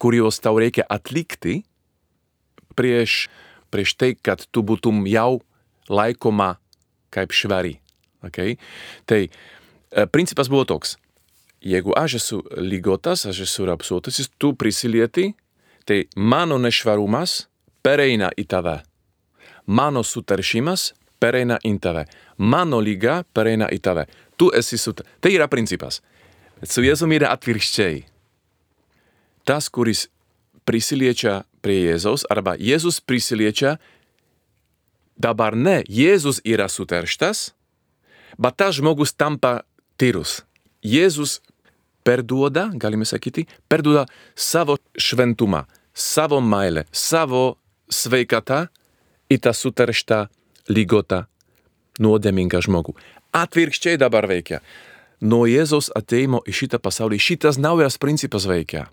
kuriuos 0.00 0.40
tau 0.42 0.58
reikia 0.60 0.86
atlikti 0.88 1.62
prieš, 2.78 3.26
prieš 3.74 3.96
tai, 3.98 4.14
kad 4.14 4.46
tu 4.50 4.62
būtum 4.62 5.04
jau 5.10 5.42
laikoma 5.90 6.54
kaip 7.14 7.34
švari. 7.34 7.78
Okay? 8.24 8.56
Tai 9.06 9.20
e, 9.26 9.30
principas 10.10 10.48
buvo 10.50 10.64
toks. 10.68 10.96
Jeigu 11.64 11.94
aš 11.96 12.18
esu 12.20 12.42
lygotas, 12.60 13.24
aš 13.28 13.44
esu 13.46 13.66
rapsuotas, 13.68 14.20
tu 14.38 14.52
prisilieti, 14.56 15.32
tai 15.88 16.04
mano 16.16 16.58
nešvarumas 16.60 17.44
pereina 17.84 18.30
į 18.36 18.46
tave. 18.48 18.78
Mano 19.66 20.02
sutaršimas 20.04 20.92
pereina 21.20 21.58
į 21.64 21.76
tave. 21.84 22.06
Mano 22.38 22.80
lyga 22.80 23.22
pereina 23.36 23.68
į 23.72 23.80
tave. 23.84 24.08
Tu 24.40 24.50
esi 24.56 24.80
sut... 24.80 25.04
Tai 25.20 25.32
yra 25.32 25.48
principas. 25.48 26.00
Su 26.64 26.84
Jėzumi 26.84 27.20
yra 27.20 27.32
atvirkščiai. 27.36 28.02
Tas, 29.44 29.68
kuris 29.68 30.08
prisiliečia 30.64 31.42
prie 31.64 31.82
Jėzaus, 31.84 32.24
arba 32.32 32.56
Jėzus 32.56 33.00
prisiliečia, 33.04 33.76
dabar 35.20 35.56
ne, 35.56 35.82
Jėzus 35.88 36.40
yra 36.44 36.68
suterštas, 36.72 37.52
bet 38.40 38.56
tas 38.60 38.78
žmogus 38.80 39.12
tampa 39.12 39.62
tyrus. 40.00 40.42
Jėzus 40.84 41.38
perduoda, 42.04 42.70
galime 42.80 43.04
sakyti, 43.08 43.46
perduoda 43.68 44.06
savo 44.36 44.78
šventumą, 44.96 45.64
savo 45.92 46.40
meilę, 46.44 46.84
savo 46.92 47.58
sveikatą 47.90 48.66
į 49.32 49.38
tą 49.44 49.52
suterštą, 49.56 50.24
lygotą, 50.70 51.24
nuodėmingą 52.00 52.62
žmogų. 52.64 52.96
Atvirkščiai 53.34 53.98
dabar 54.00 54.28
veikia. 54.30 54.60
Nuo 55.24 55.46
Jėzaus 55.48 55.90
ateimo 55.96 56.42
į 56.46 56.54
šitą 56.54 56.80
pasaulį 56.82 57.18
šitas 57.22 57.58
naujas 57.58 57.96
principas 57.98 58.46
veikia. 58.50 58.88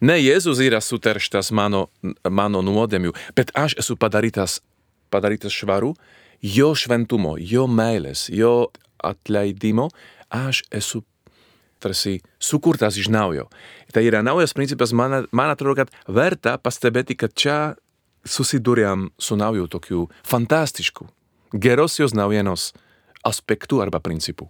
Ne 0.00 0.18
Jėzus 0.20 0.60
yra 0.62 0.80
suterštas 0.82 1.50
mano, 1.54 1.88
mano 2.28 2.62
nuodėmių, 2.62 3.14
bet 3.34 3.50
aš 3.58 3.74
esu 3.82 3.96
padarytas, 3.98 4.60
padarytas 5.10 5.54
švaru, 5.54 5.94
jo 6.42 6.72
šventumo, 6.78 7.36
jo 7.38 7.66
meilės, 7.66 8.28
jo 8.30 8.70
atleidimo, 9.02 9.88
aš 10.30 10.62
esu 10.70 11.02
tarsi 11.82 12.20
sukurtas 12.38 12.96
iš 12.96 13.10
naujo. 13.10 13.48
Tai 13.92 14.04
yra 14.06 14.22
naujas 14.22 14.54
principas, 14.54 14.92
man, 14.94 15.26
man 15.34 15.50
atrodo, 15.50 15.82
kad 15.82 15.90
verta 16.06 16.54
pastebėti, 16.62 17.18
kad 17.18 17.34
čia 17.34 17.56
susidūrėm 18.28 19.10
su 19.18 19.36
nauju 19.36 19.68
tokiu 19.68 20.08
fantastišku, 20.28 21.06
gerosios 21.52 22.14
naujienos 22.14 22.72
aspektu 23.24 23.80
arba 23.82 24.00
principu. 24.00 24.48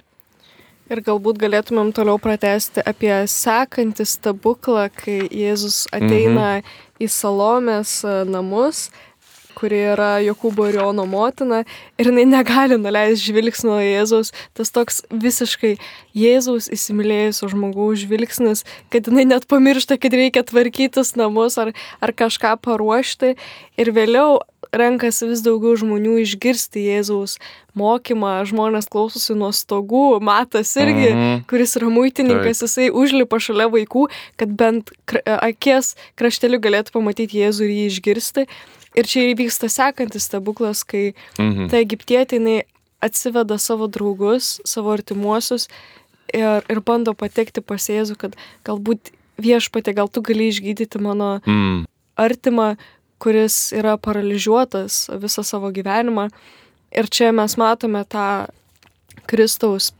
Ir 0.93 1.01
galbūt 1.01 1.39
galėtumėm 1.41 1.93
toliau 1.97 2.19
pratesti 2.21 2.83
apie 2.85 3.15
sekantį 3.31 4.05
stebuklą, 4.09 4.89
kai 4.93 5.23
Jėzus 5.31 5.87
ateina 5.95 6.59
mhm. 6.59 6.73
į 7.01 7.09
Salomės 7.09 8.01
e, 8.05 8.17
namus, 8.29 8.91
kuri 9.57 9.81
yra 9.93 10.11
Jokūbo 10.25 10.69
ir 10.71 10.79
Jono 10.81 11.07
motina, 11.09 11.63
ir 12.01 12.11
jinai 12.11 12.27
negali 12.29 12.79
nuleisti 12.81 13.31
žvilgsnio 13.31 13.79
Jėzaus. 13.83 14.33
Tas 14.59 14.73
toks 14.75 15.03
visiškai 15.11 15.75
Jėzaus 16.19 16.71
įsimylėjusio 16.73 17.51
žmogaus 17.53 18.05
žvilgsnis, 18.05 18.65
kad 18.93 19.11
jinai 19.11 19.27
net 19.35 19.49
pamiršta, 19.51 19.99
kad 20.01 20.15
reikia 20.17 20.45
tvarkytis 20.49 21.15
namus 21.21 21.59
ar, 21.61 21.75
ar 22.01 22.17
kažką 22.17 22.57
paruošti. 22.65 23.37
Ir 23.81 23.93
vėliau 23.97 24.41
renkasi 24.73 25.29
vis 25.29 25.43
daugiau 25.45 25.75
žmonių 25.79 26.17
išgirsti 26.23 26.87
Jėzaus 26.87 27.37
mokymą, 27.79 28.41
žmonės 28.49 28.89
klausosi 28.93 29.37
nuo 29.37 29.51
stogų, 29.57 30.21
matas 30.25 30.75
irgi, 30.77 31.09
mm 31.13 31.19
-hmm. 31.21 31.43
kuris 31.49 31.77
yra 31.81 31.89
muitininkas, 31.93 32.61
Taip. 32.61 32.69
jisai 32.69 32.91
užlipa 32.91 33.41
šalia 33.41 33.69
vaikų, 33.73 34.09
kad 34.37 34.49
bent 34.49 34.93
akies 35.25 35.95
krašteliu 36.17 36.61
galėtų 36.61 36.93
pamatyti 36.93 37.45
Jėzų 37.45 37.69
ir 37.69 37.73
jį 37.77 37.87
išgirsti. 37.93 38.47
Ir 38.99 39.09
čia 39.09 39.25
įvyksta 39.31 39.71
sekantis 39.73 40.29
stebuklas, 40.29 40.85
kai 40.85 41.13
mhm. 41.41 41.71
ta 41.73 41.81
egiptietė 41.81 42.41
jinai 42.41 42.61
atsiveda 43.03 43.59
savo 43.59 43.89
draugus, 43.91 44.61
savo 44.69 44.93
artimuosius 44.95 45.67
ir, 46.33 46.63
ir 46.71 46.81
bando 46.85 47.15
patekti 47.19 47.63
pas 47.65 47.89
Jėzų, 47.91 48.17
kad 48.21 48.37
galbūt 48.67 49.13
viešpatė, 49.43 49.95
gal 49.97 50.11
tu 50.13 50.23
gali 50.25 50.49
išgydyti 50.53 51.01
mano 51.03 51.41
mm. 51.43 51.85
artimą, 52.21 52.75
kuris 53.23 53.73
yra 53.75 53.97
paralyžiuotas 54.03 55.07
visą 55.23 55.45
savo 55.47 55.73
gyvenimą. 55.75 56.29
Ir 56.93 57.09
čia 57.09 57.31
mes 57.35 57.57
matome 57.59 58.05
tą 58.05 58.47
Kristaus 59.31 59.93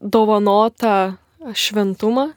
dovanotą 0.00 1.16
šventumą, 1.56 2.30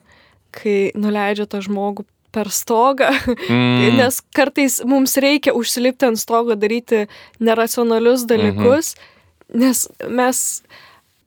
kai 0.55 0.91
nuleidžia 0.97 1.45
tą 1.49 1.61
žmogų 1.63 2.07
per 2.31 2.51
stogą, 2.53 3.09
mm. 3.49 3.95
nes 3.99 4.19
kartais 4.35 4.79
mums 4.85 5.17
reikia 5.17 5.55
užsilipti 5.57 6.09
ant 6.09 6.19
stogo, 6.21 6.55
daryti 6.55 7.07
neracionalius 7.39 8.27
dalykus, 8.29 8.93
mm 8.95 9.01
-hmm. 9.01 9.59
nes 9.63 9.87
mes 10.09 10.63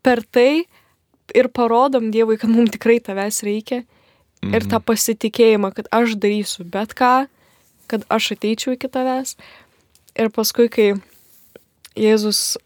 per 0.02 0.22
tai 0.22 0.64
ir 1.34 1.48
parodom 1.48 2.10
Dievui, 2.10 2.38
kad 2.38 2.50
mums 2.50 2.70
tikrai 2.70 3.00
tavęs 3.00 3.42
reikia 3.42 3.82
mm 3.82 4.54
ir 4.54 4.64
tą 4.66 4.80
mhm. 4.80 4.86
pasitikėjimą, 4.90 5.68
kad 5.74 5.86
aš 5.94 6.16
darysiu 6.18 6.64
bet 6.64 6.94
ką, 6.98 7.26
kad 7.86 8.02
aš 8.10 8.32
ateičiau 8.34 8.74
iki 8.74 8.88
tavęs. 8.90 9.36
Ir 10.18 10.30
paskui, 10.34 10.66
kai 10.68 10.88
Jėzus 11.94 12.58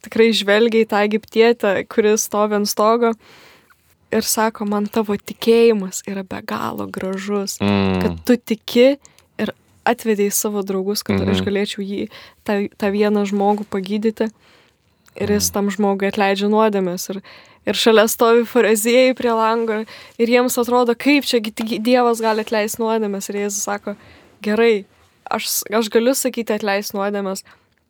tikrai 0.00 0.30
žvelgia 0.32 0.84
į 0.84 0.88
tą 0.88 1.02
egiptietę, 1.04 1.74
kuris 1.92 2.24
stovi 2.24 2.56
ant 2.56 2.70
stogo 2.70 3.12
ir 4.12 4.26
sako, 4.26 4.66
man 4.68 4.88
tavo 4.90 5.16
tikėjimas 5.16 6.02
yra 6.10 6.24
be 6.26 6.40
galo 6.46 6.86
gražus, 6.90 7.58
mm. 7.62 8.00
kad 8.02 8.18
tu 8.26 8.36
tiki 8.36 8.86
ir 9.40 9.52
atvedėjai 9.88 10.34
savo 10.34 10.62
draugus, 10.66 11.02
kad 11.02 11.16
mm 11.16 11.26
-hmm. 11.26 11.30
aš 11.36 11.44
galėčiau 11.46 11.84
jį, 11.84 12.08
tą, 12.44 12.66
tą 12.76 12.90
vieną 12.90 13.24
žmogų 13.30 13.66
pagydyti. 13.70 14.30
Ir 15.16 15.30
jis 15.30 15.50
mm. 15.50 15.54
tam 15.54 15.70
žmogui 15.70 16.06
atleidžia 16.06 16.48
nuodėmės. 16.48 17.08
Ir, 17.10 17.22
ir 17.66 17.74
šalia 17.74 18.06
stovi 18.08 18.44
fariziejai 18.46 19.14
prie 19.14 19.32
lango. 19.34 19.84
Ir 20.18 20.28
jiems 20.28 20.58
atrodo, 20.58 20.94
kaip 20.94 21.24
čia 21.24 21.40
Dievas 21.82 22.20
gali 22.20 22.40
atleisti 22.40 22.82
nuodėmės. 22.82 23.28
Ir 23.28 23.36
Jėzus 23.36 23.64
sako, 23.66 23.96
gerai, 24.42 24.84
aš, 25.30 25.62
aš 25.66 25.90
galiu 25.90 26.14
sakyti 26.14 26.52
atleis 26.52 26.92
nuodėmės, 26.94 27.44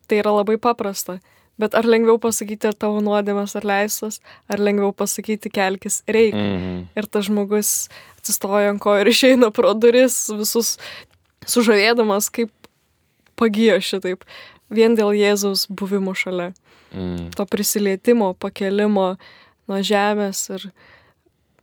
tai 0.09 0.23
yra 0.23 0.33
labai 0.33 0.57
paprasta. 0.57 1.21
Bet 1.61 1.75
ar 1.76 1.85
lengviau 1.85 2.17
pasakyti, 2.23 2.71
ar 2.71 2.76
tavo 2.79 3.02
nuodėmės 3.05 3.52
atleistas, 3.59 4.21
ar 4.49 4.62
lengviau 4.62 4.95
pasakyti, 4.97 5.52
kelkis 5.52 6.00
reikia. 6.09 6.40
-hmm. 6.40 6.87
Ir 6.97 7.07
tas 7.07 7.29
žmogus 7.29 7.90
atsistoja 8.19 8.71
ant 8.71 8.81
ko 8.81 8.97
ir 9.00 9.11
išeina 9.11 9.50
pro 9.50 9.75
duris, 9.75 10.31
visus 10.33 10.79
sužavėdamas, 11.47 12.31
kaip 12.33 12.50
pagijo 13.40 13.79
šitaip, 13.81 14.25
vien 14.71 14.97
dėl 14.99 15.14
Jėzaus 15.17 15.67
buvimo 15.69 16.14
šalia. 16.14 16.52
Mm. 16.93 17.30
To 17.39 17.47
prisilietimo, 17.47 18.34
pakelimo 18.34 19.15
nuo 19.71 19.78
žemės 19.87 20.43
ir 20.56 20.67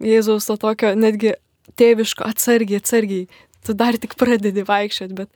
Jėzaus 0.03 0.47
to 0.47 0.55
tokio 0.61 0.93
netgi 0.95 1.35
tėviško 1.77 2.25
atsargiai, 2.29 2.79
atsargiai, 2.81 3.27
tu 3.65 3.75
dar 3.77 3.97
tik 3.99 4.15
pradedi 4.19 4.63
vaikščioti, 4.67 5.17
bet, 5.17 5.29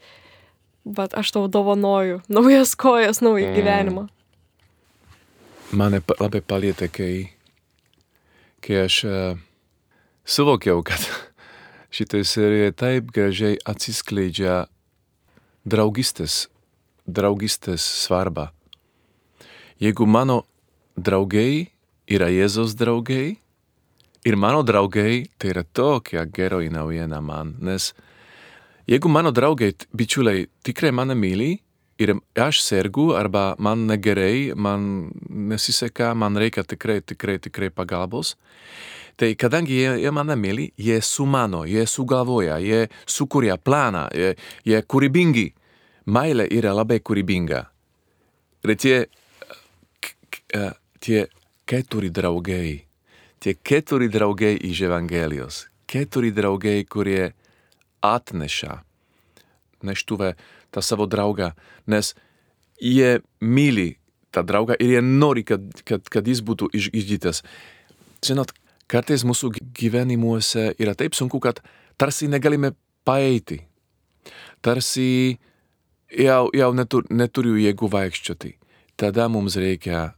bet 0.85 1.15
aš 1.17 1.33
tau 1.35 1.47
dovanoju 1.51 2.21
naujas 2.31 2.75
kojas, 2.79 3.21
naują 3.25 3.49
mm. 3.51 3.57
gyvenimą. 3.57 4.07
Mane 5.71 6.01
labai 6.19 6.41
palietė, 6.43 6.89
kai, 6.91 7.13
kai 8.59 8.81
aš 8.83 8.97
uh, 9.07 9.39
suvokiau, 10.27 10.83
kad 10.87 10.99
šitoje 11.93 12.27
serijoje 12.27 12.75
taip 12.75 13.11
gražiai 13.15 13.59
atsiskleidžia 13.65 14.65
draugystės, 15.63 16.45
draugystės 17.07 17.85
svarba. 18.03 18.49
Jeigu 19.81 20.05
mano 20.05 20.43
draugai 20.99 21.71
yra 22.11 22.27
Jėzaus 22.29 22.75
draugai, 22.77 23.39
ir 24.27 24.35
mano 24.37 24.61
draugai 24.67 25.25
tai 25.39 25.55
yra 25.55 25.63
tokia 25.63 26.27
geroji 26.27 26.69
naujiena 26.69 27.23
man, 27.23 27.55
nes 27.63 27.93
uh, 27.95 28.07
Jeigu 28.91 29.07
mano 29.07 29.31
draugai, 29.31 29.75
bičiuliai 29.93 30.47
tikrai 30.65 30.91
mane 30.91 31.13
myli 31.15 31.51
ir 32.01 32.13
aš 32.39 32.61
sergu 32.65 33.11
arba 33.17 33.55
man 33.59 33.85
negerai, 33.89 34.53
man 34.55 35.11
nesiseka, 35.29 36.13
man 36.17 36.37
reikia 36.39 36.63
tikrai, 36.63 37.01
tikrai, 37.01 37.37
tikrai 37.39 37.69
pagalbos, 37.69 38.35
tai 39.19 39.33
kadangi 39.35 39.77
jie, 39.77 39.95
jie 40.03 40.11
mane 40.11 40.35
myli, 40.39 40.71
jie 40.77 41.01
sumano, 41.05 41.63
jie 41.69 41.85
sugalvoja, 41.87 42.57
jie 42.59 42.87
sukuria 43.05 43.57
planą, 43.57 44.07
jie, 44.15 44.35
jie 44.65 44.81
kūrybingi. 44.81 45.49
Meilė 46.11 46.47
yra 46.49 46.73
labai 46.73 46.97
kūrybinga. 47.05 47.59
Ir 48.65 48.71
tie, 48.81 48.95
tie 51.01 51.19
keturi 51.69 52.09
draugai, 52.13 52.79
tie 53.41 53.53
keturi 53.53 54.09
draugai 54.09 54.55
iš 54.69 54.81
Evangelijos, 54.89 55.65
keturi 55.89 56.33
draugai, 56.33 56.79
kurie 56.89 57.33
atneša 58.01 58.81
neštuvę 59.85 60.33
tą 60.71 60.83
savo 60.85 61.07
draugą, 61.09 61.51
nes 61.87 62.13
jie 62.81 63.19
myli 63.41 63.97
tą 64.31 64.43
draugą 64.47 64.77
ir 64.79 64.95
jie 64.95 65.01
nori, 65.01 65.43
kad, 65.43 65.61
kad, 65.85 66.07
kad 66.09 66.27
jis 66.27 66.41
būtų 66.45 66.71
išgydytas. 66.73 67.43
Žinot, 68.25 68.53
kartais 68.91 69.25
mūsų 69.27 69.53
gyvenimuose 69.77 70.71
yra 70.79 70.95
taip 70.97 71.17
sunku, 71.17 71.41
kad 71.43 71.61
tarsi 71.99 72.29
negalime 72.31 72.73
paeiti. 73.05 73.61
Tarsi 74.61 75.37
jau, 76.13 76.47
jau 76.53 76.71
netur, 76.77 77.05
neturiu 77.09 77.57
jėgų 77.59 77.89
vaikščioti. 77.91 78.55
Tada 78.99 79.27
mums 79.31 79.57
reikia 79.57 80.11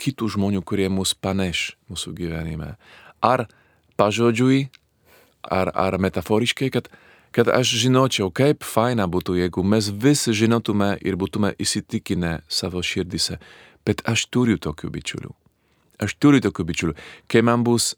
kitų 0.00 0.30
žmonių, 0.36 0.62
kurie 0.64 0.88
mus 0.88 1.12
paneš 1.14 1.74
mūsų 1.90 2.14
gyvenime. 2.16 2.74
Ar 3.20 3.44
pažodžiui, 4.00 4.70
ar, 5.44 5.70
ar 5.76 5.98
metaforiškai, 6.00 6.70
kad 6.72 6.88
kad 7.30 7.48
aš 7.48 7.74
žinočiau, 7.84 8.30
kaip 8.34 8.64
faina 8.66 9.06
būtų, 9.10 9.36
jeigu 9.38 9.62
mes 9.66 9.90
visi 9.90 10.34
žinotume 10.34 10.96
ir 11.02 11.18
būtume 11.20 11.52
įsitikinę 11.58 12.40
savo 12.50 12.82
širdise. 12.82 13.38
Bet 13.86 14.02
aš 14.08 14.26
turiu 14.28 14.58
tokių 14.60 14.90
bičiulių. 14.92 15.30
Aš 16.02 16.16
turiu 16.20 16.40
tokių 16.44 16.66
bičiulių. 16.68 16.94
Kai 17.30 17.42
man 17.46 17.64
bus 17.64 17.94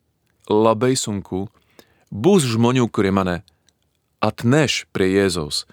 labai 0.51 0.95
sunku, 0.99 1.47
bus 2.11 2.47
žmonių, 2.47 2.89
kurie 2.93 3.11
mane 3.15 3.41
atneš 4.23 4.85
prie 4.95 5.11
Jėzaus. 5.11 5.65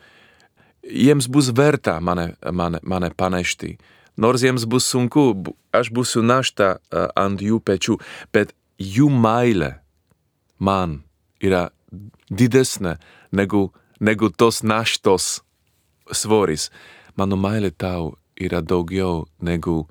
Jiems 0.84 1.28
bus 1.30 1.52
verta 1.54 2.00
mane, 2.02 2.34
mane, 2.52 2.80
mane 2.82 3.12
panešti. 3.14 3.76
Nors 4.20 4.44
jiems 4.44 4.66
bus 4.68 4.88
sunku, 4.90 5.32
aš 5.76 5.92
būsiu 5.96 6.24
našta 6.26 6.80
ant 7.16 7.44
jų 7.44 7.60
pečių, 7.64 8.00
bet 8.34 8.56
jų 8.80 9.08
meilė 9.14 9.78
man 10.60 11.04
yra 11.40 11.70
didesnė 12.30 12.98
negu, 13.32 13.70
negu 14.00 14.30
tos 14.30 14.64
naštos 14.64 15.40
svoris. 16.12 16.70
Mano 17.16 17.38
meilė 17.40 17.72
tau 17.76 18.14
yra 18.40 18.62
daugiau 18.62 19.26
negu 19.42 19.84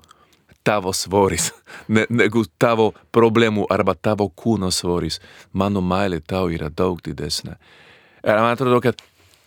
tavo 0.63 0.93
svoris, 0.93 1.51
ne, 1.95 2.05
negu 2.09 2.43
tavo 2.57 2.91
problemų 3.15 3.67
arba 3.71 3.95
tavo 3.95 4.29
kūno 4.29 4.71
svoris. 4.73 5.19
Mano 5.53 5.81
meilė 5.81 6.21
tau 6.25 6.49
yra 6.53 6.69
daug 6.69 7.01
didesnė. 7.05 7.57
Ir 8.25 8.35
man 8.35 8.53
atrodo, 8.53 8.81
kad 8.83 8.99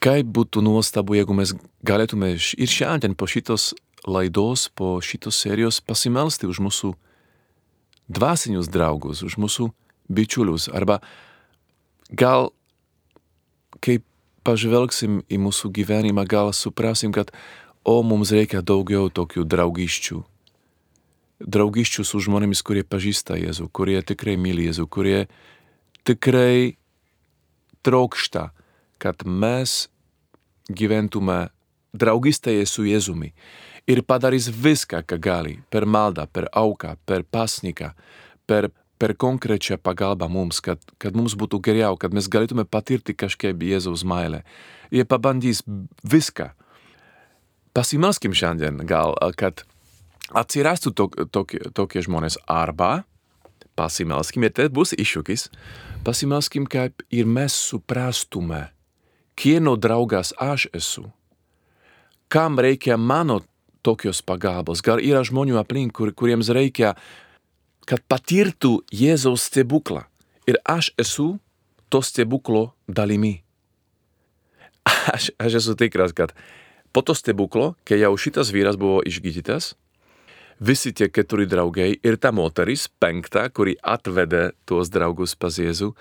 kaip 0.02 0.30
būtų 0.34 0.62
nuostabu, 0.64 1.16
jeigu 1.18 1.36
mes 1.36 1.52
galėtume 1.86 2.32
ir 2.34 2.70
šiandien 2.70 3.14
po 3.18 3.28
šitos 3.30 3.72
laidos, 4.08 4.66
po 4.74 4.96
šitos 5.04 5.38
serijos 5.44 5.78
pasimelsti 5.84 6.48
už 6.50 6.62
mūsų 6.64 6.94
dvasinius 8.12 8.70
draugus, 8.72 9.22
už 9.22 9.38
mūsų 9.38 9.68
bičiulius, 10.12 10.66
arba 10.74 10.98
gal 12.10 12.50
kaip 13.82 14.04
pažvelgsim 14.46 15.22
į 15.30 15.38
mūsų 15.42 15.70
gyvenimą, 15.74 16.24
gal 16.28 16.52
suprasim, 16.56 17.12
kad 17.14 17.30
o 17.84 18.00
mums 18.06 18.32
reikia 18.34 18.62
daugiau 18.62 19.10
tokių 19.10 19.44
draugiščių. 19.46 20.20
Draugiščių 21.42 22.04
su 22.06 22.20
žmonėmis, 22.22 22.62
kurie 22.62 22.84
pažįsta 22.86 23.38
Jėzų, 23.40 23.68
kurie 23.74 23.98
tikrai 24.06 24.36
myli 24.38 24.68
Jėzų, 24.68 24.86
kurie 24.86 25.18
tikrai 26.06 26.76
trokšta, 27.82 28.50
kad 29.02 29.26
mes 29.26 29.88
gyventume 30.70 31.50
draugystėje 31.92 32.66
su 32.70 32.86
Jėzumi 32.86 33.32
ir 33.90 34.04
padarys 34.06 34.46
viską, 34.46 35.02
ką 35.02 35.18
gali, 35.18 35.56
per 35.70 35.86
maldą, 35.86 36.28
per 36.30 36.46
auką, 36.54 36.94
per 37.06 37.24
pasniką, 37.26 37.90
per, 38.46 38.70
per 39.02 39.16
konkrečią 39.18 39.80
pagalbą 39.82 40.28
mums, 40.30 40.60
kad, 40.62 40.78
kad 41.02 41.16
mums 41.18 41.34
būtų 41.34 41.58
geriau, 41.66 41.98
kad 41.98 42.14
mes 42.14 42.28
galėtume 42.30 42.62
patirti 42.70 43.16
kažkaip 43.18 43.58
Jėzaus 43.66 44.04
meilę. 44.06 44.44
Jie 44.94 45.02
pabandys 45.08 45.64
viską. 46.06 46.52
Pasimaskim 47.74 48.36
šiandien 48.36 48.84
gal, 48.86 49.16
kad 49.34 49.64
atsirastų 50.30 50.92
tok, 50.94 51.16
tok, 51.34 51.56
tokie 51.74 52.04
žmonės 52.06 52.38
arba 52.46 53.02
pasimelskim, 53.74 54.44
ir 54.44 54.52
tai 54.54 54.68
bus 54.68 54.92
iššūkis, 54.94 55.48
pasimelskim, 56.06 56.68
kaip 56.68 57.02
ir 57.10 57.26
mes 57.26 57.56
suprastume, 57.56 58.66
kieno 59.34 59.74
draugas 59.80 60.34
aš 60.38 60.68
esu, 60.76 61.06
kam 62.32 62.60
reikia 62.60 62.98
mano 63.00 63.40
tokios 63.82 64.22
pagalbos, 64.22 64.84
gal 64.84 65.02
yra 65.02 65.24
žmonių 65.26 65.58
aplink, 65.60 65.96
kur, 65.96 66.12
kuriems 66.14 66.52
reikia, 66.52 66.94
kad 67.88 68.02
patirtų 68.10 68.80
Jėzaus 68.94 69.48
stebuklą. 69.50 70.06
Ir 70.48 70.58
aš 70.66 70.90
esu 70.98 71.36
to 71.92 72.02
stebuklo 72.02 72.72
dalimi. 72.88 73.42
Aš, 75.14 75.30
aš 75.38 75.60
esu 75.60 75.74
tikras, 75.78 76.10
kad 76.10 76.32
po 76.90 77.02
to 77.06 77.14
stebuklo, 77.14 77.76
kai 77.86 78.00
jau 78.00 78.16
šitas 78.18 78.50
vyras 78.50 78.74
buvo 78.78 78.98
išgydytas, 79.06 79.76
visi 80.58 80.90
tie 80.90 81.06
keturi 81.06 81.46
draugai 81.46 81.92
ir 82.02 82.18
ta 82.18 82.32
moteris, 82.34 82.88
penkta, 83.02 83.48
kuri 83.54 83.76
atvedė 83.78 84.52
tuos 84.66 84.90
draugus 84.90 85.36
pas 85.38 85.54
Jėzų, 85.58 85.92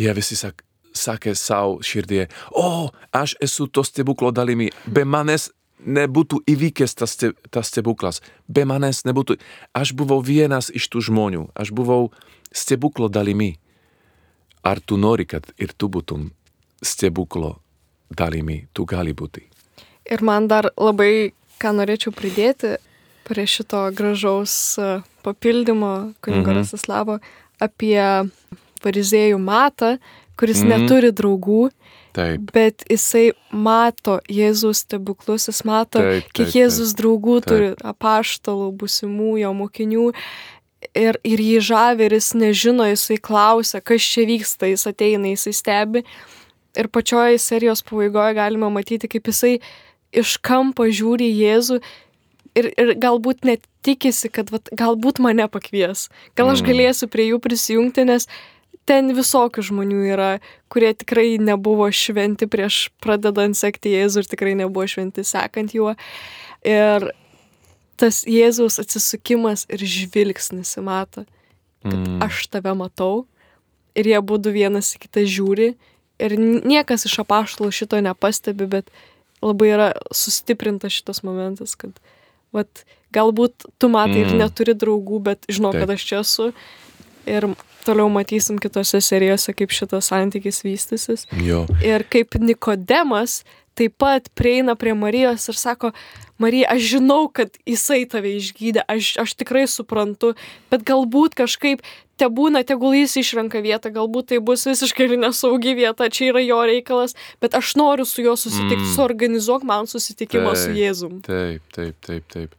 jie 0.00 0.12
visi 0.16 0.36
sak, 0.36 0.60
sakė 0.92 1.34
savo 1.38 1.80
širdie, 1.84 2.26
o, 2.52 2.92
aš 3.12 3.36
esu 3.40 3.68
to 3.72 3.84
stebuklo 3.84 4.32
dalimi, 4.32 4.70
be 4.84 5.04
manęs 5.08 5.50
nebūtų 5.84 6.42
įvykęs 6.48 6.94
tas, 6.98 7.16
ste, 7.16 7.32
tas 7.50 7.70
stebuklas, 7.72 8.20
be 8.48 8.64
manęs 8.68 9.04
nebūtų, 9.08 9.38
aš 9.76 9.94
buvau 9.98 10.20
vienas 10.24 10.70
iš 10.70 10.88
tų 10.92 11.04
žmonių, 11.08 11.48
aš 11.54 11.72
buvau 11.74 12.12
stebuklo 12.52 13.08
dalimi. 13.12 13.56
Ar 14.62 14.78
tu 14.78 14.96
nori, 14.96 15.26
kad 15.26 15.48
ir 15.58 15.72
tu 15.74 15.88
būtum 15.90 16.30
stebuklo 16.82 17.56
dalimi, 18.10 18.66
tu 18.72 18.86
gali 18.86 19.14
būti. 19.14 19.48
Ir 20.10 20.22
man 20.22 20.46
dar 20.50 20.70
labai, 20.76 21.32
ką 21.62 21.74
norėčiau 21.78 22.14
pridėti, 22.14 22.76
prie 23.26 23.46
šito 23.46 23.84
gražaus 23.94 24.78
e, 24.78 25.00
papildymo 25.22 26.12
kunigo 26.22 26.50
mhm. 26.50 26.58
Rasislavo 26.58 27.18
apie 27.62 28.02
fariziejų 28.82 29.38
matą, 29.38 29.96
kuris 30.38 30.64
mhm. 30.64 30.72
neturi 30.72 31.12
draugų, 31.14 31.68
Taip. 32.12 32.50
bet 32.52 32.84
jisai 32.90 33.32
mato 33.50 34.18
Jėzus 34.28 34.82
stebuklus, 34.84 35.48
jis 35.48 35.62
mato, 35.68 36.02
taip, 36.02 36.26
taip, 36.26 36.34
kiek 36.36 36.56
Jėzus 36.58 36.92
draugų 36.98 37.38
taip. 37.40 37.48
turi, 37.48 37.70
apaštalų, 37.92 38.68
busimų 38.80 39.38
jo 39.42 39.54
mokinių. 39.56 40.10
Ir, 40.98 41.16
ir 41.24 41.40
jį 41.40 41.60
žavi, 41.62 42.08
ir 42.08 42.16
jis 42.18 42.32
nežino, 42.34 42.84
jisai 42.90 43.16
klausia, 43.22 43.78
kas 43.80 44.02
čia 44.02 44.26
vyksta, 44.26 44.66
jis 44.66 44.82
ateina, 44.90 45.30
jisai 45.30 45.54
stebi. 45.54 46.02
Ir 46.76 46.88
pačioje 46.92 47.38
serijos 47.38 47.84
pabaigoje 47.86 48.34
galima 48.36 48.68
matyti, 48.72 49.08
kaip 49.08 49.30
jisai 49.30 49.60
iš 50.12 50.36
kampo 50.44 50.88
žiūri 50.90 51.30
Jėzų 51.30 51.78
ir, 52.58 52.68
ir 52.76 52.94
galbūt 53.00 53.46
net 53.48 53.64
tikisi, 53.86 54.30
kad 54.32 54.50
vat, 54.52 54.70
galbūt 54.76 55.20
mane 55.22 55.46
pakvies. 55.52 56.08
Gal 56.38 56.52
aš 56.52 56.62
mm. 56.62 56.68
galėsiu 56.68 57.08
prie 57.12 57.30
jų 57.30 57.40
prisijungti, 57.42 58.06
nes 58.08 58.28
ten 58.88 59.12
visokių 59.16 59.64
žmonių 59.68 60.00
yra, 60.12 60.30
kurie 60.72 60.92
tikrai 60.96 61.36
nebuvo 61.42 61.88
šventi 61.94 62.48
prieš 62.50 62.88
pradedant 63.02 63.58
sekti 63.58 63.94
Jėzų 63.94 64.24
ir 64.24 64.30
tikrai 64.30 64.54
nebuvo 64.58 64.86
šventi 64.90 65.24
sekant 65.26 65.74
juo. 65.76 65.94
Ir 66.66 67.10
tas 68.00 68.22
Jėzaus 68.26 68.80
atsisukimas 68.82 69.66
ir 69.70 69.84
žvilgsnis 69.86 70.74
įmato, 70.80 71.26
kad 71.84 71.98
mm. 71.98 72.18
aš 72.26 72.46
tave 72.50 72.74
matau 72.78 73.24
ir 73.98 74.08
jie 74.08 74.20
būtų 74.24 74.54
vienas 74.54 74.94
į 74.96 75.04
kitą 75.04 75.24
žiūri 75.28 75.72
ir 76.22 76.36
niekas 76.38 77.06
iš 77.08 77.20
apaštalų 77.24 77.72
šito 77.74 78.00
nepastebi, 78.02 78.68
bet 78.70 78.90
labai 79.42 79.72
yra 79.74 79.88
sustiprintas 80.14 80.94
šitas 80.94 81.22
momentas, 81.26 81.74
kad 81.78 81.94
vat, 82.54 82.84
galbūt 83.14 83.66
tu 83.78 83.90
matai 83.92 84.22
mm. 84.22 84.30
ir 84.30 84.40
neturi 84.44 84.76
draugų, 84.78 85.20
bet 85.30 85.50
žinau, 85.50 85.72
Taip. 85.74 85.84
kad 85.84 85.94
aš 85.96 86.06
čia 86.08 86.22
esu. 86.22 86.50
Ir 87.28 87.46
toliau 87.86 88.10
matysim 88.12 88.60
kitose 88.62 89.00
serijose, 89.04 89.54
kaip 89.56 89.74
šitas 89.74 90.10
santykis 90.12 90.62
vystysis. 90.66 91.26
Jo. 91.42 91.64
Ir 91.84 92.06
kaip 92.10 92.38
Nikodemas 92.40 93.42
taip 93.78 93.96
pat 94.00 94.28
prieina 94.36 94.74
prie 94.76 94.92
Marijos 94.94 95.48
ir 95.48 95.56
sako, 95.56 95.92
Marija, 96.42 96.68
aš 96.74 96.88
žinau, 96.96 97.26
kad 97.32 97.54
jisai 97.68 98.02
tave 98.10 98.34
išgydė, 98.36 98.82
aš, 98.90 99.12
aš 99.22 99.34
tikrai 99.38 99.64
suprantu, 99.70 100.32
bet 100.72 100.82
galbūt 100.88 101.36
kažkaip 101.38 101.84
te 102.20 102.28
būna, 102.28 102.64
tegul 102.66 102.96
jis 102.96 103.14
išrenka 103.22 103.62
vietą, 103.64 103.92
galbūt 103.94 104.32
tai 104.32 104.40
bus 104.44 104.66
visiškai 104.66 105.08
nesaugi 105.22 105.76
vieta, 105.78 106.10
čia 106.12 106.32
yra 106.32 106.42
jo 106.44 106.58
reikalas, 106.68 107.16
bet 107.42 107.56
aš 107.58 107.74
noriu 107.78 108.06
su 108.08 108.24
juo 108.26 108.34
susitikti, 108.38 108.82
mm. 108.82 108.92
suorganizuok 108.96 109.64
man 109.68 109.88
susitikimą 109.90 110.52
taip, 110.52 110.62
su 110.64 110.76
Jėzum. 110.76 111.16
Taip, 111.26 111.64
taip, 111.76 111.96
taip, 112.04 112.28
taip. 112.34 112.58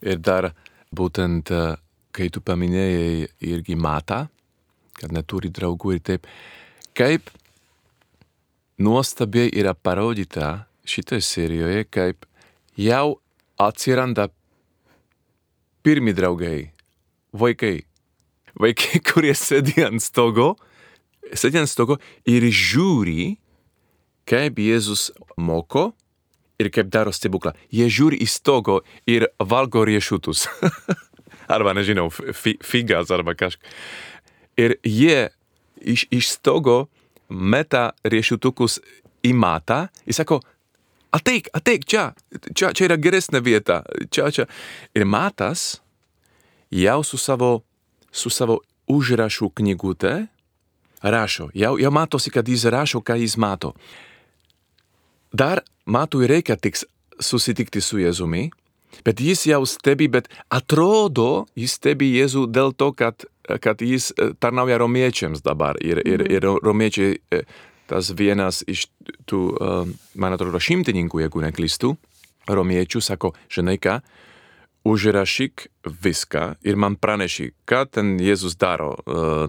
Ir 0.00 0.20
dar 0.24 0.50
būtent, 0.96 1.52
e, 1.52 1.64
kai 2.16 2.30
tu 2.32 2.42
paminėjai 2.42 3.28
irgi 3.52 3.76
matą, 3.78 4.24
kad 5.00 5.12
neturi 5.14 5.50
draugų 5.52 5.96
ir 5.96 6.02
taip, 6.04 6.26
kaip 6.96 7.30
nuostabiai 8.80 9.50
yra 9.52 9.74
parodyta 9.74 10.66
šitoje 10.88 11.24
serijoje, 11.24 11.84
kaip 11.92 12.26
jau 12.80 13.20
atsiranda 13.60 14.28
pirmi 15.84 16.14
draugai, 16.16 16.72
vaikai. 17.32 17.80
Vaikai, 18.60 19.00
kurie 19.08 19.32
sėdi 19.36 19.78
ant 19.86 20.02
stogo, 20.02 20.54
sėdi 21.32 21.60
ant 21.60 21.70
stogo 21.70 22.00
ir 22.28 22.44
žiūri, 22.50 23.36
kaip 24.28 24.58
Jėzus 24.60 25.10
moko 25.40 25.90
ir 26.60 26.68
kaip 26.74 26.90
daro 26.92 27.12
stebuklą. 27.14 27.54
Jie 27.72 27.86
žiūri 27.88 28.18
į 28.20 28.28
stogo 28.28 28.80
ir 29.08 29.28
valgo 29.38 29.84
riešutus. 29.88 30.44
arba, 31.54 31.74
nežinau, 31.74 32.08
fi, 32.10 32.56
figas 32.62 33.10
arba 33.14 33.34
kažką. 33.38 33.64
Ir 34.60 34.76
jie 34.84 35.30
iš, 35.80 36.06
iš 36.12 36.34
stogo 36.36 36.84
meta 37.30 37.90
riešutukus 38.04 38.80
į 39.24 39.32
matą 39.36 39.86
ir 40.04 40.16
sako, 40.16 40.40
ateik, 41.14 41.50
ateik 41.56 41.86
čia, 41.88 42.10
čia, 42.54 42.72
čia 42.76 42.88
yra 42.88 42.98
geresnė 43.00 43.42
vieta, 43.44 43.82
čia, 44.12 44.30
čia. 44.34 44.46
Ir 44.94 45.06
matas 45.08 45.80
jau 46.70 47.00
su 47.06 47.18
savo, 47.20 47.60
su 48.10 48.30
savo 48.30 48.60
užrašų 48.90 49.50
knygute 49.60 50.14
rašo, 51.00 51.50
jau, 51.54 51.76
jau 51.80 51.92
matosi, 51.94 52.30
kad 52.30 52.48
jis 52.48 52.66
rašo, 52.70 53.00
ką 53.00 53.16
jis 53.20 53.36
mato. 53.40 53.74
Dar 55.32 55.62
matui 55.86 56.26
reikia 56.26 56.56
tik 56.58 56.76
susitikti 57.22 57.80
su 57.80 58.00
Jėzumi, 58.00 58.48
bet 59.06 59.20
jis 59.22 59.46
jau 59.46 59.62
stebi, 59.68 60.08
bet 60.10 60.28
atrodo, 60.50 61.46
jis 61.54 61.76
stebi 61.78 62.10
Jėzų 62.16 62.48
dėl 62.50 62.74
to, 62.74 62.90
kad, 62.92 63.26
kad 63.62 63.82
jis 63.82 64.12
tarnauja 64.38 64.78
romiečiams 64.78 65.42
dabar 65.42 65.80
ir, 65.82 66.02
ir, 66.06 66.24
ir 66.30 66.46
romiečiai 66.62 67.18
tas 67.90 68.12
vienas 68.14 68.62
iš 68.70 68.86
tų, 69.26 69.42
man 70.14 70.36
atrodo, 70.36 70.60
šimtininkų, 70.62 71.24
jeigu 71.24 71.42
neklystu, 71.42 71.96
romiečių 72.46 73.02
sako, 73.02 73.32
žinai 73.50 73.80
ką, 73.82 73.98
užrašyk 74.84 75.66
viską 75.84 76.44
ir 76.64 76.76
man 76.80 76.96
praneši, 76.96 77.50
ką 77.68 77.82
ten 77.92 78.14
Jėzus 78.22 78.56
daro, 78.60 78.94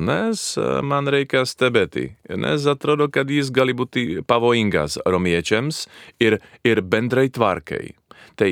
nes 0.01 0.43
man 0.83 1.07
reikia 1.07 1.45
stebėti, 1.47 2.11
nes 2.35 2.67
atrodo, 2.67 3.07
kad 3.07 3.31
jis 3.31 3.51
gali 3.53 3.75
būti 3.77 4.23
pavojingas 4.27 4.99
romiečiams 5.05 5.85
ir, 6.19 6.41
ir 6.67 6.81
bendrai 6.83 7.29
tvarkai. 7.31 7.93
Tai, 8.35 8.51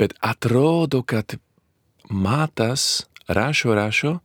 bet 0.00 0.16
atrodo, 0.24 1.02
kad 1.02 1.36
matas 2.08 3.04
rašo, 3.28 3.74
rašo, 3.76 4.18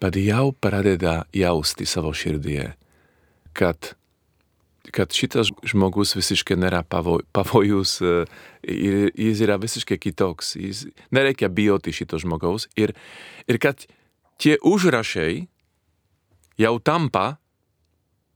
bet 0.00 0.16
jau 0.18 0.52
pradeda 0.52 1.22
jausti 1.34 1.86
savo 1.86 2.12
širdie 2.14 2.72
kad, 3.54 3.94
kad 4.90 5.14
šitas 5.14 5.48
žmogus 5.66 6.16
visiškai 6.18 6.58
nėra 6.58 6.82
pavoj, 6.90 7.22
pavojus, 7.34 7.96
ir 8.66 9.08
jis 9.14 9.42
yra 9.46 9.56
visiškai 9.62 9.98
kitoks. 10.02 10.54
Jis, 10.58 10.84
nereikia 11.14 11.48
bijoti 11.48 11.94
šito 11.94 12.18
žmogaus. 12.20 12.66
Ir, 12.76 12.92
ir 13.48 13.60
kad 13.62 13.86
tie 14.42 14.58
užrašai 14.58 15.46
jau 16.60 16.74
tampa 16.82 17.36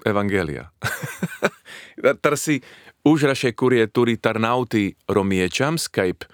evangelija. 0.06 0.68
Tarsi 2.24 2.60
užrašai, 3.08 3.52
kurie 3.58 3.82
turi 3.90 4.14
tarnauti 4.22 4.92
romiečiams, 5.10 5.88
kaip, 5.90 6.24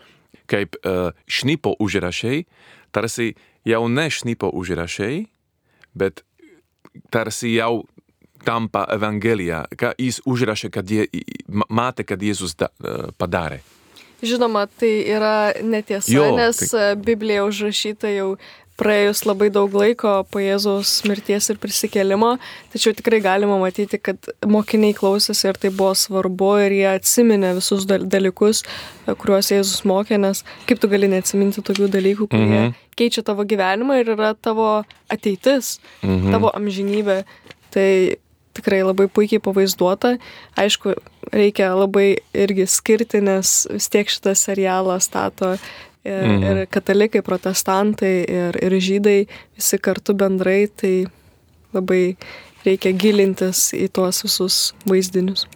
kaip 0.51 0.77
uh, 0.85 1.17
šnipo 1.25 1.73
užrašai, 1.81 2.45
tarsi 2.93 3.33
jau 3.65 3.83
ne 3.89 4.09
šnipo 4.11 4.51
užrašai, 4.55 5.27
bet 5.95 6.25
tarsi 7.11 7.55
jau 7.57 7.85
tampa 8.45 8.85
evangelija, 8.93 9.65
ką 9.79 9.95
jis 9.99 10.21
užrašė, 10.29 10.71
kad 10.75 10.91
jie 10.91 11.07
matė, 11.49 12.05
kad 12.05 12.23
Jėzus 12.23 12.57
da, 12.61 12.69
uh, 12.85 13.09
padarė. 13.19 13.63
Žinoma, 14.25 14.65
tai 14.81 14.93
yra 15.11 15.53
netiesa, 15.65 16.09
jo, 16.13 16.31
nes 16.39 16.61
tai... 16.71 16.95
Biblija 16.97 17.45
užrašyta 17.45 18.13
jau 18.15 18.29
praėjus 18.81 19.23
labai 19.29 19.51
daug 19.55 19.75
laiko 19.77 20.15
po 20.31 20.41
Jėzaus 20.43 20.93
mirties 21.09 21.51
ir 21.53 21.61
prisikėlimo, 21.63 22.35
tačiau 22.73 22.95
tikrai 22.97 23.21
galima 23.25 23.59
matyti, 23.61 24.01
kad 24.03 24.31
mokiniai 24.47 24.97
klausėsi 24.97 25.47
ir 25.51 25.61
tai 25.63 25.71
buvo 25.75 25.93
svarbu 25.99 26.51
ir 26.65 26.75
jie 26.79 26.89
atsiminė 26.95 27.55
visus 27.61 27.87
dalykus, 27.87 28.65
kuriuos 29.07 29.53
Jėzus 29.55 29.85
mokė, 29.89 30.19
nes 30.23 30.43
kaip 30.69 30.83
tu 30.83 30.91
gali 30.91 31.11
neatsiminti 31.13 31.63
tokių 31.65 31.91
dalykų, 31.95 32.29
kurie 32.33 32.49
mm 32.49 32.59
-hmm. 32.59 32.75
keičia 32.99 33.23
tavo 33.23 33.47
gyvenimą 33.47 34.01
ir 34.03 34.15
yra 34.17 34.35
tavo 34.35 34.85
ateitis, 35.09 35.79
mm 36.03 36.11
-hmm. 36.11 36.33
tavo 36.33 36.51
amžinybė. 36.55 37.25
Tai 37.75 37.91
tikrai 38.55 38.83
labai 38.83 39.09
puikiai 39.11 39.43
pavaizduota. 39.43 40.17
Aišku, 40.57 40.95
reikia 41.33 41.75
labai 41.75 42.17
irgi 42.35 42.67
skirti, 42.71 43.21
nes 43.21 43.67
vis 43.71 43.89
tiek 43.89 44.09
šitą 44.09 44.35
serialą 44.39 45.01
stato 45.01 45.57
ir, 46.05 46.25
mhm. 46.29 46.43
ir 46.45 46.67
katalikai, 46.73 47.23
protestantai, 47.25 48.15
ir, 48.29 48.59
ir 48.63 48.79
žydai 48.81 49.19
visi 49.57 49.81
kartu 49.83 50.15
bendrai, 50.19 50.67
tai 50.69 50.95
labai 51.75 52.17
reikia 52.65 52.95
gilintis 52.97 53.71
į 53.77 53.89
tuos 53.95 54.23
visus 54.25 54.59
vaizdinius. 54.89 55.47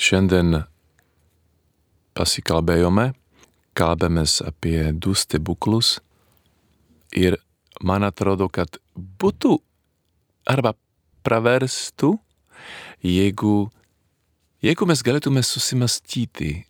Šiandien 0.00 0.62
pasikalbėjome, 2.16 3.10
kalbėmės 3.78 4.40
apie 4.46 4.90
du 4.92 5.14
stebuklus 5.14 5.98
ir 7.16 7.38
man 7.84 8.04
atrodo, 8.06 8.48
kad 8.48 8.80
būtų 8.96 9.58
arba 10.50 10.74
praverstų, 11.26 12.14
jeigu, 13.04 13.54
jeigu 14.64 14.88
mes 14.88 15.04
galėtume 15.04 15.42
susimastyti, 15.46 16.64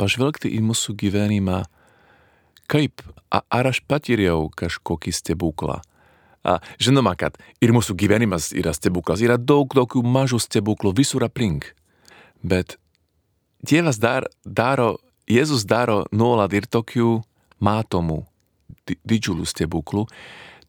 pažvelgti 0.00 0.50
į 0.56 0.62
mūsų 0.66 0.96
gyvenimą 1.00 1.62
kaip, 2.70 3.02
ar 3.30 3.70
aš 3.70 3.82
patyriau 3.88 4.48
kažkokį 4.56 5.12
stebuklą. 5.14 5.80
A, 6.46 6.60
žinoma, 6.78 7.16
kad 7.18 7.34
ir 7.62 7.72
mūsų 7.74 7.96
gyvenimas 7.98 8.52
yra 8.54 8.70
stebuklas, 8.76 9.22
yra 9.24 9.34
daug 9.34 9.72
tokių 9.74 10.04
mažų 10.06 10.38
stebuklų 10.44 10.94
visur 11.00 11.26
aplink. 11.26 11.72
Bet 12.46 12.78
Dievas 13.66 13.98
dar, 13.98 14.28
daro, 14.44 14.98
Jėzus 15.26 15.64
daro 15.66 16.04
nuolat 16.14 16.52
ir 16.54 16.68
tokių 16.70 17.16
matomų 17.66 18.20
didžiulių 18.86 19.46
stebuklų. 19.48 20.04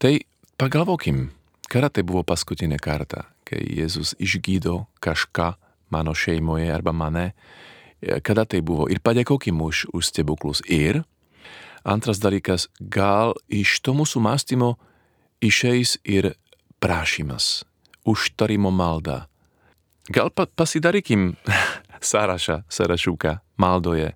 Tai 0.02 0.14
pagalvokim, 0.58 1.28
kada 1.70 1.92
tai 1.94 2.02
buvo 2.08 2.24
paskutinė 2.26 2.80
kartą, 2.82 3.28
kai 3.46 3.62
Jėzus 3.62 4.16
išgydo 4.18 4.88
kažką 5.04 5.54
mano 5.94 6.16
šeimoje 6.18 6.72
arba 6.74 6.96
mane, 6.96 7.28
kada 8.26 8.48
tai 8.50 8.64
buvo. 8.66 8.88
Ir 8.90 9.04
padėkokim 9.04 9.62
už, 9.62 9.88
už 9.94 10.10
stebuklus. 10.10 10.64
Ir 10.66 11.04
Antras 11.84 12.20
dalykas, 12.20 12.68
gal 12.80 13.36
iš 13.48 13.80
to 13.82 13.94
mūsų 13.98 14.22
mąstymo 14.24 14.76
išeis 15.42 15.98
ir 16.04 16.34
prašymas, 16.80 17.66
užtarimo 18.06 18.72
malda. 18.72 19.26
Gal 20.10 20.30
pat 20.30 20.54
pasidarykim 20.56 21.36
sąrašą, 22.12 22.62
sąrašuką 22.70 23.38
maldoje, 23.58 24.14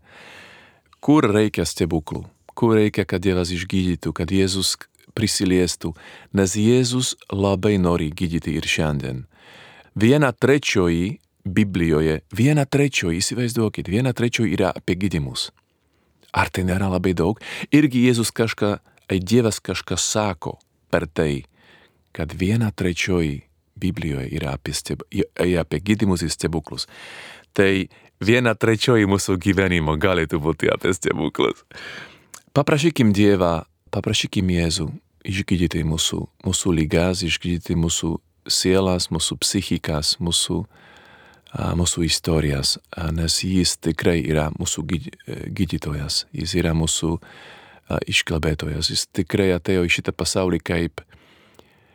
kur 1.01 1.27
reikia 1.33 1.65
stebuklų, 1.65 2.23
kur 2.55 2.77
reikia, 2.77 3.05
kad 3.05 3.21
Dievas 3.23 3.51
išgydytų, 3.51 4.13
kad 4.13 4.31
Jėzus 4.31 4.77
prisiliestų, 5.17 5.93
nes 6.33 6.55
Jėzus 6.55 7.15
labai 7.33 7.75
nori 7.81 8.11
gydyti 8.13 8.55
ir 8.55 8.67
šiandien. 8.67 9.25
Viena 9.95 10.31
trečioji 10.31 11.19
Biblijoje, 11.41 12.21
viena 12.37 12.67
trečioji, 12.69 13.17
įsivaizduokit, 13.17 13.89
viena 13.89 14.13
trečioji 14.13 14.53
yra 14.53 14.69
apie 14.77 14.93
gydymus. 14.95 15.49
Ar 16.31 16.49
tai 16.49 16.63
nėra 16.67 16.89
labai 16.91 17.13
daug? 17.17 17.39
Irgi 17.75 18.05
Jėzus 18.07 18.31
kažką, 18.35 18.75
ai 19.11 19.19
Dievas 19.19 19.59
kažką 19.59 19.97
sako 19.99 20.57
per 20.91 21.07
tai, 21.07 21.43
kad 22.15 22.31
viena 22.35 22.71
trečioji 22.71 23.41
Biblijoje 23.81 24.29
yra 24.37 24.55
apie, 24.55 24.75
steb, 24.75 25.03
apie 25.09 25.79
gydimus 25.81 26.23
ir 26.23 26.31
stebuklus. 26.31 26.87
Tai 27.55 27.87
viena 28.23 28.53
trečioji 28.55 29.09
mūsų 29.09 29.37
gyvenimo 29.41 29.97
galėtų 29.99 30.39
būti 30.43 30.71
apie 30.71 30.93
stebuklus. 30.95 31.65
Paprašykim 32.55 33.11
Dievą, 33.15 33.63
paprašykim 33.91 34.51
Jėzų 34.51 34.91
išgydyti 35.27 35.83
mūsų, 35.87 36.21
mūsų 36.45 36.75
lygas, 36.77 37.23
išgydyti 37.27 37.75
mūsų 37.79 38.15
sielas, 38.51 39.09
mūsų 39.13 39.37
psichikas, 39.43 40.15
mūsų 40.23 40.61
uh, 40.63 40.90
mūsų 41.51 42.05
istorijas, 42.07 42.77
nes 43.11 43.41
jis 43.43 43.75
tikrai 43.83 44.21
yra 44.23 44.49
mūsų 44.55 44.85
gydytojas, 45.51 46.25
jis 46.31 46.55
yra 46.59 46.71
mūsų 46.77 47.17
iškalbėtojas, 48.07 48.91
jis 48.93 49.07
tikrai 49.11 49.51
atėjo 49.57 49.83
į 49.87 49.91
šitą 49.97 50.13
pasaulį 50.15 50.61
kaip 50.63 51.03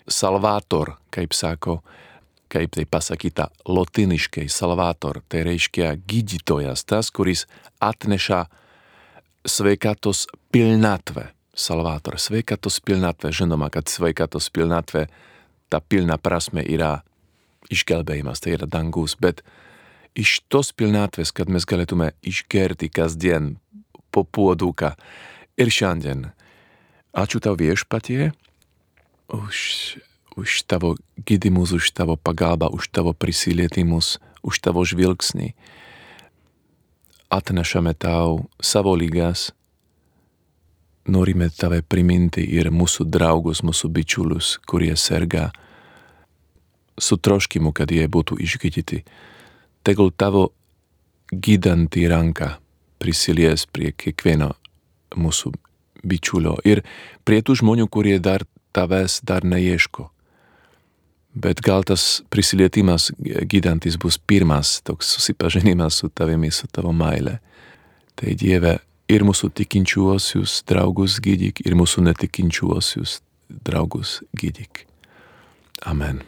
salvator, 0.08 0.96
kaip 1.10 1.32
sako, 1.34 1.80
kaip 2.52 2.76
tai 2.76 2.84
pasakyta 2.84 3.48
lotiniškai, 3.68 4.46
salvator, 4.52 5.22
tai 5.28 5.42
reiškia 5.48 5.94
gydytojas, 6.06 6.84
tas, 6.84 7.10
kuris 7.10 7.46
atneša 7.80 8.44
sveikatos 9.46 10.26
pilnatvę. 10.52 11.30
Salvator, 11.56 12.18
sveikatos 12.20 12.82
pilnatvę, 12.84 13.30
žinoma, 13.32 13.70
kad 13.72 13.88
sveikatos 13.88 14.50
pilnatvę, 14.52 15.06
ta 15.72 15.80
pilna 15.80 16.18
prasme 16.20 16.60
yra 16.60 16.98
išgelbėjimas, 17.72 18.42
tai 18.42 18.56
yra 18.56 18.68
dangus, 18.70 19.16
bet 19.18 19.42
iš 20.16 20.40
tos 20.52 20.72
pilnatvės, 20.72 21.32
kad 21.32 21.50
mes 21.52 21.66
galėtume 21.68 22.12
išgerti 22.24 22.88
kasdien 22.92 23.56
po 24.10 24.24
puoduką 24.24 24.94
ir 25.60 25.72
šiandien. 25.72 26.30
Ačiū 27.16 27.40
tau 27.40 27.56
viešpatie 27.56 28.32
už, 29.32 29.56
už 30.36 30.50
tavo 30.68 30.96
gydimus, 31.24 31.72
už 31.72 31.92
tavo 31.96 32.16
pagalbą, 32.16 32.68
už 32.72 32.88
tavo 32.92 33.16
prisilietimus, 33.16 34.20
už 34.44 34.60
tavo 34.60 34.84
žvilgsnį. 34.84 35.52
Atnešame 37.32 37.96
tau 37.98 38.46
savo 38.62 38.94
lygas, 38.94 39.50
norime 41.06 41.48
tave 41.50 41.82
priminti 41.82 42.44
ir 42.44 42.70
mūsų 42.70 43.08
draugus, 43.10 43.62
mūsų 43.66 43.90
bičiulius, 43.90 44.56
kurie 44.66 44.94
serga 44.98 45.50
su 46.98 47.16
troškimu, 47.16 47.72
kad 47.72 47.90
jie 47.90 48.06
būtų 48.08 48.38
išgydyti. 48.42 49.02
Tegul 49.86 50.10
tavo 50.10 50.50
gydanti 51.30 52.06
ranka 52.08 52.56
prisilies 52.98 53.66
prie 53.70 53.92
kiekvieno 53.92 54.52
mūsų 55.16 55.52
bičiulio 56.06 56.56
ir 56.64 56.82
prie 57.26 57.42
tų 57.42 57.60
žmonių, 57.62 57.88
kurie 57.90 58.18
dar 58.22 58.44
tavęs 58.76 59.20
dar 59.26 59.44
neieško. 59.44 60.10
Bet 61.36 61.60
gal 61.60 61.84
tas 61.84 62.22
prisilietimas 62.32 63.10
gydantis 63.20 63.98
bus 64.00 64.16
pirmas 64.16 64.80
toks 64.86 65.10
susipažinimas 65.16 66.00
su 66.00 66.08
tavimi, 66.08 66.50
su 66.50 66.68
tavo 66.72 66.94
meile. 66.96 67.38
Tai 68.16 68.32
Dieve 68.40 68.78
ir 69.12 69.26
mūsų 69.28 69.50
tikinčiuosius 69.60 70.62
draugus 70.68 71.18
gydyk, 71.20 71.60
ir 71.66 71.76
mūsų 71.76 72.06
netikinčiuosius 72.08 73.20
draugus 73.68 74.22
gydyk. 74.32 74.86
Amen. 75.84 76.24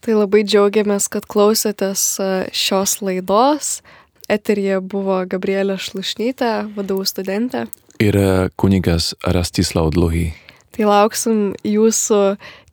Tai 0.00 0.14
labai 0.16 0.40
džiaugiamės, 0.48 1.10
kad 1.12 1.26
klausėtės 1.28 2.02
e, 2.24 2.28
šios 2.56 3.02
laidos. 3.04 3.82
Eterija 4.32 4.78
buvo 4.80 5.18
Gabrielė 5.28 5.76
Šlušnytė, 5.76 6.70
vadovų 6.72 7.04
studentė. 7.04 7.66
Ir 8.00 8.16
e, 8.16 8.30
kunigas 8.56 9.10
Rastislav 9.36 9.90
Dluhy. 9.92 10.30
Tai 10.72 10.88
lauksim 10.88 11.42
jūsų 11.68 12.20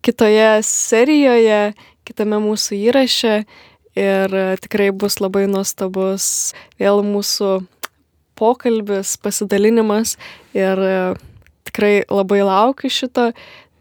kitoje 0.08 0.62
serijoje, 0.64 1.60
kitame 2.08 2.40
mūsų 2.46 2.80
įraše 2.80 3.36
ir 4.00 4.40
e, 4.40 4.48
tikrai 4.64 4.94
bus 4.96 5.20
labai 5.20 5.50
nuostabus 5.52 6.54
vėl 6.80 7.04
mūsų 7.04 7.58
pokalbis, 8.40 9.18
pasidalinimas 9.20 10.16
ir 10.56 10.80
tikrai 11.68 12.06
labai 12.08 12.46
laukiu 12.48 12.88
šito. 12.88 13.34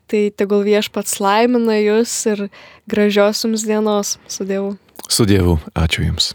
Tai 0.06 0.22
tegul 0.38 0.62
viešpats 0.66 1.18
laimina 1.22 1.78
jūs 1.80 2.14
ir 2.30 2.46
gražios 2.86 3.42
jums 3.44 3.66
dienos. 3.66 4.16
Su 4.30 4.46
Dievu. 4.46 4.76
Su 5.08 5.26
Dievu. 5.26 5.58
Ačiū 5.74 6.06
Jums. 6.06 6.34